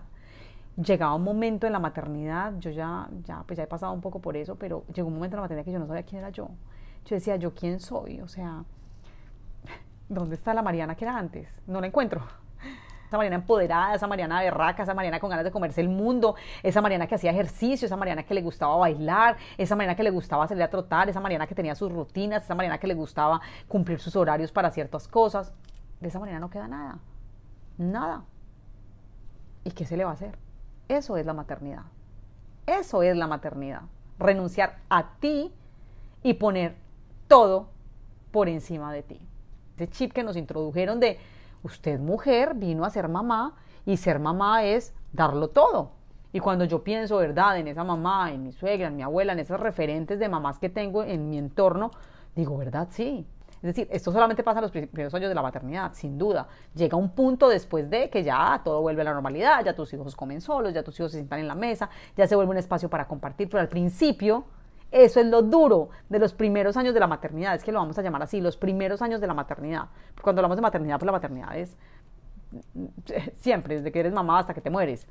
Llegaba 0.76 1.14
un 1.14 1.24
momento 1.24 1.66
en 1.66 1.72
la 1.72 1.78
maternidad, 1.78 2.54
yo 2.58 2.70
ya, 2.70 3.08
ya, 3.24 3.42
pues 3.46 3.56
ya 3.56 3.64
he 3.64 3.66
pasado 3.66 3.92
un 3.92 4.00
poco 4.00 4.20
por 4.20 4.36
eso, 4.36 4.56
pero 4.56 4.84
llegó 4.94 5.08
un 5.08 5.14
momento 5.14 5.36
en 5.36 5.38
la 5.38 5.42
maternidad 5.42 5.64
que 5.64 5.72
yo 5.72 5.78
no 5.78 5.86
sabía 5.86 6.02
quién 6.04 6.20
era 6.20 6.30
yo. 6.30 6.48
Yo 7.06 7.16
decía, 7.16 7.36
¿yo 7.36 7.54
quién 7.54 7.80
soy? 7.80 8.20
O 8.20 8.28
sea, 8.28 8.64
¿dónde 10.08 10.36
está 10.36 10.54
la 10.54 10.62
Mariana 10.62 10.94
que 10.94 11.04
era 11.04 11.16
antes? 11.16 11.48
No 11.66 11.80
la 11.80 11.88
encuentro 11.88 12.22
esa 13.10 13.16
Mariana 13.16 13.36
empoderada, 13.36 13.96
esa 13.96 14.06
Mariana 14.06 14.40
berraca, 14.40 14.84
esa 14.84 14.94
Mariana 14.94 15.18
con 15.18 15.30
ganas 15.30 15.44
de 15.44 15.50
comerse 15.50 15.80
el 15.80 15.88
mundo, 15.88 16.36
esa 16.62 16.80
Mariana 16.80 17.08
que 17.08 17.16
hacía 17.16 17.32
ejercicio, 17.32 17.86
esa 17.86 17.96
Mariana 17.96 18.22
que 18.22 18.34
le 18.34 18.40
gustaba 18.40 18.76
bailar, 18.76 19.36
esa 19.58 19.74
Mariana 19.74 19.96
que 19.96 20.04
le 20.04 20.10
gustaba 20.10 20.46
salir 20.46 20.62
a 20.62 20.70
trotar, 20.70 21.08
esa 21.08 21.18
Mariana 21.18 21.48
que 21.48 21.56
tenía 21.56 21.74
sus 21.74 21.90
rutinas, 21.90 22.44
esa 22.44 22.54
Mariana 22.54 22.78
que 22.78 22.86
le 22.86 22.94
gustaba 22.94 23.40
cumplir 23.66 23.98
sus 23.98 24.14
horarios 24.14 24.52
para 24.52 24.70
ciertas 24.70 25.08
cosas. 25.08 25.52
De 26.00 26.06
esa 26.06 26.20
manera 26.20 26.38
no 26.38 26.50
queda 26.50 26.68
nada. 26.68 27.00
Nada. 27.78 28.22
¿Y 29.64 29.72
qué 29.72 29.84
se 29.84 29.96
le 29.96 30.04
va 30.04 30.10
a 30.10 30.14
hacer? 30.14 30.38
Eso 30.86 31.16
es 31.16 31.26
la 31.26 31.32
maternidad. 31.32 31.82
Eso 32.64 33.02
es 33.02 33.16
la 33.16 33.26
maternidad. 33.26 33.82
Renunciar 34.20 34.78
a 34.88 35.14
ti 35.18 35.52
y 36.22 36.34
poner 36.34 36.76
todo 37.26 37.70
por 38.30 38.48
encima 38.48 38.92
de 38.92 39.02
ti. 39.02 39.20
Ese 39.74 39.88
chip 39.88 40.12
que 40.12 40.22
nos 40.22 40.36
introdujeron 40.36 41.00
de 41.00 41.18
Usted 41.62 42.00
mujer 42.00 42.54
vino 42.54 42.84
a 42.84 42.90
ser 42.90 43.08
mamá 43.08 43.54
y 43.84 43.96
ser 43.96 44.18
mamá 44.18 44.64
es 44.64 44.94
darlo 45.12 45.48
todo. 45.48 45.92
Y 46.32 46.40
cuando 46.40 46.64
yo 46.64 46.84
pienso, 46.84 47.16
¿verdad?, 47.16 47.58
en 47.58 47.68
esa 47.68 47.82
mamá, 47.82 48.32
en 48.32 48.44
mi 48.44 48.52
suegra, 48.52 48.86
en 48.86 48.96
mi 48.96 49.02
abuela, 49.02 49.32
en 49.32 49.40
esos 49.40 49.58
referentes 49.58 50.18
de 50.18 50.28
mamás 50.28 50.58
que 50.58 50.68
tengo 50.68 51.02
en 51.02 51.28
mi 51.28 51.38
entorno, 51.38 51.90
digo, 52.36 52.56
¿verdad? 52.56 52.88
Sí. 52.90 53.26
Es 53.56 53.74
decir, 53.74 53.88
esto 53.90 54.10
solamente 54.10 54.42
pasa 54.42 54.60
en 54.60 54.62
los 54.62 54.70
primeros 54.70 55.12
años 55.12 55.28
de 55.28 55.34
la 55.34 55.42
maternidad, 55.42 55.92
sin 55.92 56.16
duda. 56.16 56.48
Llega 56.74 56.96
un 56.96 57.10
punto 57.10 57.48
después 57.48 57.90
de 57.90 58.08
que 58.08 58.22
ya 58.22 58.58
todo 58.64 58.80
vuelve 58.80 59.02
a 59.02 59.04
la 59.04 59.12
normalidad, 59.12 59.62
ya 59.62 59.74
tus 59.74 59.92
hijos 59.92 60.16
comen 60.16 60.40
solos, 60.40 60.72
ya 60.72 60.82
tus 60.82 60.98
hijos 60.98 61.12
se 61.12 61.18
sientan 61.18 61.40
en 61.40 61.48
la 61.48 61.54
mesa, 61.54 61.90
ya 62.16 62.26
se 62.26 62.36
vuelve 62.36 62.52
un 62.52 62.56
espacio 62.56 62.88
para 62.88 63.06
compartir, 63.06 63.50
pero 63.50 63.60
al 63.60 63.68
principio 63.68 64.44
Eso 64.90 65.20
es 65.20 65.26
lo 65.26 65.42
duro 65.42 65.90
de 66.08 66.18
los 66.18 66.32
primeros 66.32 66.76
años 66.76 66.94
de 66.94 67.00
la 67.00 67.06
maternidad, 67.06 67.54
es 67.54 67.62
que 67.62 67.72
lo 67.72 67.78
vamos 67.78 67.98
a 67.98 68.02
llamar 68.02 68.22
así, 68.22 68.40
los 68.40 68.56
primeros 68.56 69.02
años 69.02 69.20
de 69.20 69.26
la 69.26 69.34
maternidad. 69.34 69.88
Cuando 70.20 70.40
hablamos 70.40 70.56
de 70.56 70.62
maternidad, 70.62 70.98
pues 70.98 71.06
la 71.06 71.12
maternidad 71.12 71.56
es 71.56 71.76
siempre, 73.36 73.76
desde 73.76 73.92
que 73.92 74.00
eres 74.00 74.12
mamá 74.12 74.40
hasta 74.40 74.54
que 74.54 74.60
te 74.60 74.70
mueres. 74.70 75.06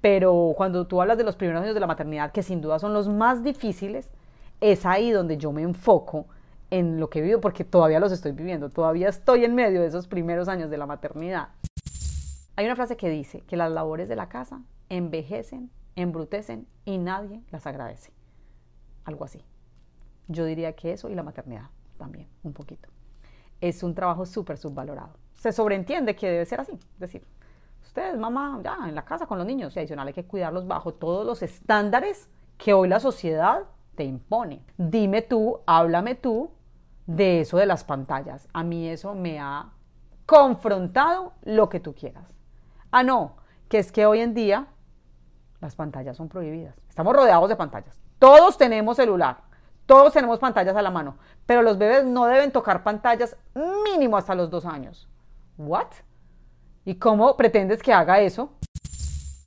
Pero 0.00 0.52
cuando 0.56 0.86
tú 0.86 1.00
hablas 1.00 1.18
de 1.18 1.24
los 1.24 1.36
primeros 1.36 1.62
años 1.62 1.74
de 1.74 1.80
la 1.80 1.86
maternidad, 1.86 2.32
que 2.32 2.42
sin 2.42 2.60
duda 2.60 2.80
son 2.80 2.92
los 2.92 3.08
más 3.08 3.44
difíciles, 3.44 4.10
es 4.60 4.84
ahí 4.84 5.10
donde 5.10 5.38
yo 5.38 5.52
me 5.52 5.62
enfoco 5.62 6.26
en 6.70 6.98
lo 6.98 7.08
que 7.08 7.20
vivo, 7.20 7.40
porque 7.40 7.64
todavía 7.64 8.00
los 8.00 8.10
estoy 8.10 8.32
viviendo, 8.32 8.70
todavía 8.70 9.08
estoy 9.08 9.44
en 9.44 9.54
medio 9.54 9.80
de 9.80 9.86
esos 9.86 10.08
primeros 10.08 10.48
años 10.48 10.70
de 10.70 10.78
la 10.78 10.86
maternidad. 10.86 11.48
Hay 12.56 12.64
una 12.64 12.76
frase 12.76 12.96
que 12.96 13.08
dice 13.08 13.42
que 13.42 13.56
las 13.56 13.70
labores 13.70 14.08
de 14.08 14.16
la 14.16 14.28
casa 14.28 14.62
envejecen, 14.88 15.70
embrutecen 15.96 16.66
y 16.84 16.98
nadie 16.98 17.42
las 17.50 17.66
agradece. 17.66 18.12
Algo 19.04 19.24
así. 19.24 19.44
Yo 20.28 20.44
diría 20.44 20.74
que 20.74 20.92
eso 20.92 21.08
y 21.08 21.14
la 21.14 21.22
maternidad 21.22 21.70
también, 21.98 22.28
un 22.42 22.52
poquito. 22.52 22.88
Es 23.60 23.82
un 23.82 23.94
trabajo 23.94 24.26
súper 24.26 24.58
subvalorado. 24.58 25.14
Se 25.34 25.52
sobreentiende 25.52 26.16
que 26.16 26.28
debe 26.30 26.46
ser 26.46 26.60
así. 26.60 26.72
Es 26.72 26.98
decir, 26.98 27.24
ustedes, 27.84 28.16
mamá, 28.18 28.60
ya 28.62 28.88
en 28.88 28.94
la 28.94 29.04
casa 29.04 29.26
con 29.26 29.38
los 29.38 29.46
niños, 29.46 29.74
y 29.74 29.80
adicional 29.80 30.08
hay 30.08 30.14
que 30.14 30.24
cuidarlos 30.24 30.66
bajo 30.66 30.94
todos 30.94 31.26
los 31.26 31.42
estándares 31.42 32.28
que 32.58 32.72
hoy 32.74 32.88
la 32.88 33.00
sociedad 33.00 33.64
te 33.94 34.04
impone. 34.04 34.62
Dime 34.78 35.22
tú, 35.22 35.60
háblame 35.66 36.14
tú 36.14 36.50
de 37.06 37.40
eso 37.40 37.56
de 37.56 37.66
las 37.66 37.84
pantallas. 37.84 38.48
A 38.52 38.62
mí 38.62 38.88
eso 38.88 39.14
me 39.14 39.38
ha 39.40 39.72
confrontado 40.26 41.34
lo 41.42 41.68
que 41.68 41.80
tú 41.80 41.94
quieras. 41.94 42.24
Ah, 42.90 43.02
no, 43.02 43.36
que 43.68 43.78
es 43.78 43.92
que 43.92 44.06
hoy 44.06 44.20
en 44.20 44.34
día 44.34 44.66
las 45.60 45.74
pantallas 45.74 46.16
son 46.16 46.28
prohibidas. 46.28 46.76
Estamos 46.88 47.14
rodeados 47.14 47.48
de 47.48 47.56
pantallas. 47.56 48.01
Todos 48.22 48.56
tenemos 48.56 48.98
celular, 48.98 49.38
todos 49.84 50.12
tenemos 50.12 50.38
pantallas 50.38 50.76
a 50.76 50.82
la 50.82 50.92
mano, 50.92 51.16
pero 51.44 51.60
los 51.60 51.76
bebés 51.76 52.04
no 52.04 52.26
deben 52.26 52.52
tocar 52.52 52.84
pantallas 52.84 53.36
mínimo 53.52 54.16
hasta 54.16 54.36
los 54.36 54.48
dos 54.48 54.64
años. 54.64 55.08
¿What? 55.58 55.88
¿Y 56.84 56.94
cómo 57.00 57.36
pretendes 57.36 57.82
que 57.82 57.92
haga 57.92 58.20
eso? 58.20 58.52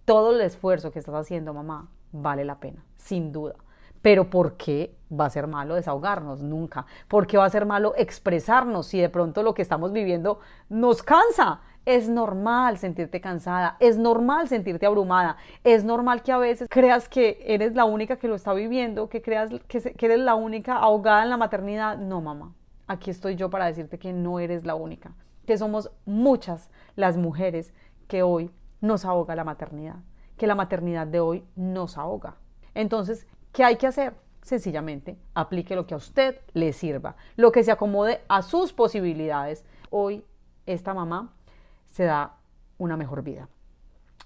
Todo 0.04 0.34
el 0.34 0.42
esfuerzo 0.42 0.92
que 0.92 1.00
estás 1.00 1.16
haciendo, 1.16 1.54
mamá, 1.54 1.88
vale 2.12 2.44
la 2.44 2.60
pena, 2.60 2.84
sin 2.98 3.32
duda. 3.32 3.56
Pero 4.02 4.30
¿por 4.30 4.58
qué 4.58 4.94
va 5.10 5.28
a 5.28 5.30
ser 5.30 5.48
malo 5.48 5.76
desahogarnos? 5.76 6.42
Nunca. 6.42 6.86
¿Por 7.08 7.28
qué 7.28 7.38
va 7.38 7.46
a 7.46 7.50
ser 7.50 7.66
malo 7.66 7.94
expresarnos 7.96 8.88
si 8.88 9.00
de 9.00 9.08
pronto 9.08 9.42
lo 9.42 9.54
que 9.54 9.62
estamos 9.62 9.94
viviendo 9.94 10.42
nos 10.68 11.02
cansa? 11.02 11.62
Es 11.86 12.10
normal 12.10 12.78
sentirte 12.78 13.22
cansada, 13.22 13.78
es 13.80 13.98
normal 13.98 14.48
sentirte 14.48 14.86
abrumada, 14.86 15.38
es 15.64 15.84
normal 15.84 16.24
que 16.24 16.32
a 16.32 16.38
veces 16.38 16.68
creas 16.70 17.08
que 17.08 17.44
eres 17.46 17.76
la 17.76 17.86
única 17.86 18.18
que 18.18 18.28
lo 18.28 18.36
está 18.36 18.54
viviendo, 18.54 19.08
que 19.08 19.22
creas 19.22 19.52
que, 19.68 19.94
que 19.94 20.06
eres 20.06 20.20
la 20.20 20.36
única 20.36 20.78
ahogada 20.78 21.24
en 21.24 21.30
la 21.30 21.38
maternidad. 21.38 21.98
No, 21.98 22.22
mamá, 22.22 22.54
aquí 22.88 23.12
estoy 23.12 23.36
yo 23.36 23.50
para 23.50 23.68
decirte 23.68 24.00
que 24.00 24.14
no 24.14 24.40
eres 24.40 24.66
la 24.66 24.76
única 24.76 25.14
que 25.46 25.58
somos 25.58 25.92
muchas 26.06 26.70
las 26.96 27.18
mujeres 27.18 27.74
que 28.08 28.24
hoy 28.24 28.52
nos 28.82 29.06
ahoga 29.06 29.36
la 29.36 29.44
maternidad, 29.44 29.98
que 30.38 30.48
la 30.48 30.56
maternidad 30.56 31.08
de 31.08 31.20
hoy 31.20 31.44
nos 31.56 31.98
ahoga. 31.98 32.38
Entonces, 32.74 33.28
¿qué 33.52 33.64
hay 33.64 33.78
que 33.78 33.88
hacer? 33.88 34.14
Sencillamente, 34.42 35.18
aplique 35.34 35.76
lo 35.76 35.88
que 35.88 35.94
a 35.94 35.98
usted 35.98 36.40
le 36.54 36.74
sirva, 36.74 37.16
lo 37.36 37.52
que 37.52 37.64
se 37.64 37.72
acomode 37.72 38.22
a 38.28 38.42
sus 38.42 38.74
posibilidades. 38.74 39.66
Hoy 39.90 40.24
esta 40.66 40.94
mamá 40.94 41.34
se 41.96 42.04
da 42.04 42.36
una 42.78 42.98
mejor 42.98 43.24
vida. 43.24 43.48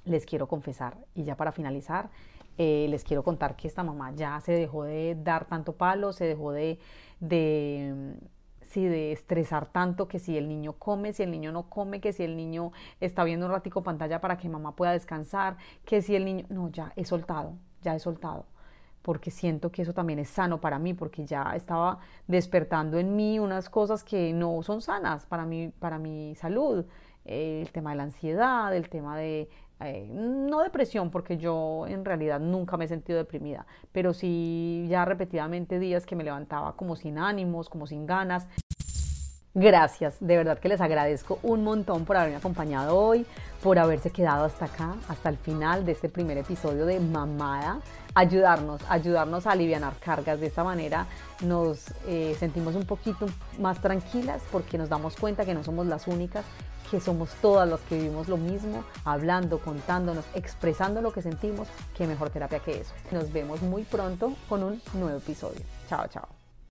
Les 0.03 0.25
quiero 0.25 0.47
confesar, 0.47 0.97
y 1.13 1.23
ya 1.23 1.37
para 1.37 1.51
finalizar, 1.51 2.09
eh, 2.57 2.87
les 2.89 3.03
quiero 3.03 3.23
contar 3.23 3.55
que 3.55 3.67
esta 3.67 3.83
mamá 3.83 4.11
ya 4.15 4.39
se 4.41 4.53
dejó 4.53 4.85
de 4.85 5.15
dar 5.15 5.45
tanto 5.45 5.73
palo, 5.73 6.11
se 6.11 6.25
dejó 6.25 6.51
de, 6.51 6.79
de 7.19 8.15
sí, 8.61 8.85
de 8.85 9.11
estresar 9.11 9.67
tanto 9.67 10.07
que 10.07 10.17
si 10.17 10.35
el 10.35 10.47
niño 10.49 10.73
come, 10.73 11.13
si 11.13 11.21
el 11.21 11.29
niño 11.29 11.51
no 11.51 11.69
come, 11.69 12.01
que 12.01 12.11
si 12.11 12.23
el 12.23 12.35
niño 12.35 12.71
está 13.01 13.23
viendo 13.23 13.45
un 13.45 13.51
ratico 13.51 13.83
pantalla 13.83 14.19
para 14.19 14.37
que 14.37 14.49
mamá 14.49 14.75
pueda 14.75 14.93
descansar, 14.93 15.57
que 15.85 16.01
si 16.01 16.15
el 16.15 16.25
niño, 16.25 16.47
no, 16.49 16.71
ya 16.71 16.91
he 16.95 17.05
soltado, 17.05 17.53
ya 17.83 17.93
he 17.93 17.99
soltado, 17.99 18.47
porque 19.01 19.31
siento 19.31 19.71
que 19.71 19.81
eso 19.81 19.93
también 19.93 20.19
es 20.19 20.29
sano 20.29 20.59
para 20.59 20.79
mí, 20.79 20.93
porque 20.93 21.25
ya 21.25 21.53
estaba 21.55 21.99
despertando 22.27 22.97
en 22.97 23.15
mí 23.15 23.39
unas 23.39 23.69
cosas 23.69 24.03
que 24.03 24.33
no 24.33 24.61
son 24.63 24.81
sanas 24.81 25.25
para 25.25 25.45
mi, 25.45 25.69
para 25.69 25.99
mi 25.99 26.35
salud, 26.35 26.85
el 27.25 27.71
tema 27.71 27.91
de 27.91 27.95
la 27.97 28.03
ansiedad, 28.03 28.75
el 28.75 28.89
tema 28.89 29.17
de 29.17 29.49
eh, 29.81 30.09
no 30.11 30.61
depresión, 30.61 31.09
porque 31.09 31.37
yo 31.37 31.85
en 31.87 32.03
realidad 32.03 32.39
nunca 32.39 32.75
me 32.75 32.85
he 32.85 32.87
sentido 32.87 33.17
deprimida, 33.17 33.65
pero 33.93 34.13
sí 34.13 34.85
ya 34.89 35.05
repetidamente 35.05 35.79
días 35.79 36.05
que 36.05 36.17
me 36.17 36.23
levantaba 36.25 36.75
como 36.75 36.97
sin 36.97 37.17
ánimos, 37.17 37.69
como 37.69 37.87
sin 37.87 38.05
ganas. 38.05 38.47
Gracias, 39.53 40.17
de 40.19 40.37
verdad 40.37 40.59
que 40.59 40.69
les 40.69 40.81
agradezco 40.81 41.39
un 41.43 41.63
montón 41.63 42.05
por 42.05 42.17
haberme 42.17 42.37
acompañado 42.37 42.97
hoy, 42.97 43.25
por 43.63 43.79
haberse 43.79 44.11
quedado 44.11 44.45
hasta 44.45 44.65
acá, 44.65 44.95
hasta 45.07 45.29
el 45.29 45.37
final 45.37 45.85
de 45.85 45.93
este 45.93 46.09
primer 46.09 46.37
episodio 46.37 46.85
de 46.85 46.99
Mamada. 46.99 47.79
Ayudarnos, 48.19 48.81
ayudarnos 48.89 49.47
a 49.47 49.51
aliviar 49.51 49.93
cargas. 50.01 50.41
De 50.41 50.47
esta 50.47 50.65
manera 50.65 51.07
nos 51.41 51.85
eh, 52.05 52.35
sentimos 52.37 52.75
un 52.75 52.85
poquito 52.85 53.27
más 53.59 53.81
tranquilas 53.81 54.41
porque 54.51 54.77
nos 54.77 54.89
damos 54.89 55.15
cuenta 55.15 55.45
que 55.45 55.53
no 55.53 55.63
somos 55.63 55.87
las 55.87 56.05
únicas 56.05 56.43
que 56.91 56.99
somos 56.99 57.29
todas 57.41 57.69
las 57.69 57.79
que 57.81 57.95
vivimos 57.95 58.27
lo 58.27 58.35
mismo, 58.35 58.83
hablando, 59.05 59.59
contándonos, 59.59 60.25
expresando 60.33 61.01
lo 61.01 61.13
que 61.13 61.21
sentimos, 61.21 61.69
qué 61.95 62.07
mejor 62.07 62.29
terapia 62.29 62.59
que 62.59 62.81
eso. 62.81 62.93
Nos 63.11 63.31
vemos 63.31 63.61
muy 63.61 63.83
pronto 63.83 64.33
con 64.49 64.63
un 64.63 64.81
nuevo 64.95 65.17
episodio. 65.17 65.61
Chao, 65.87 66.07
chao. 66.07 66.38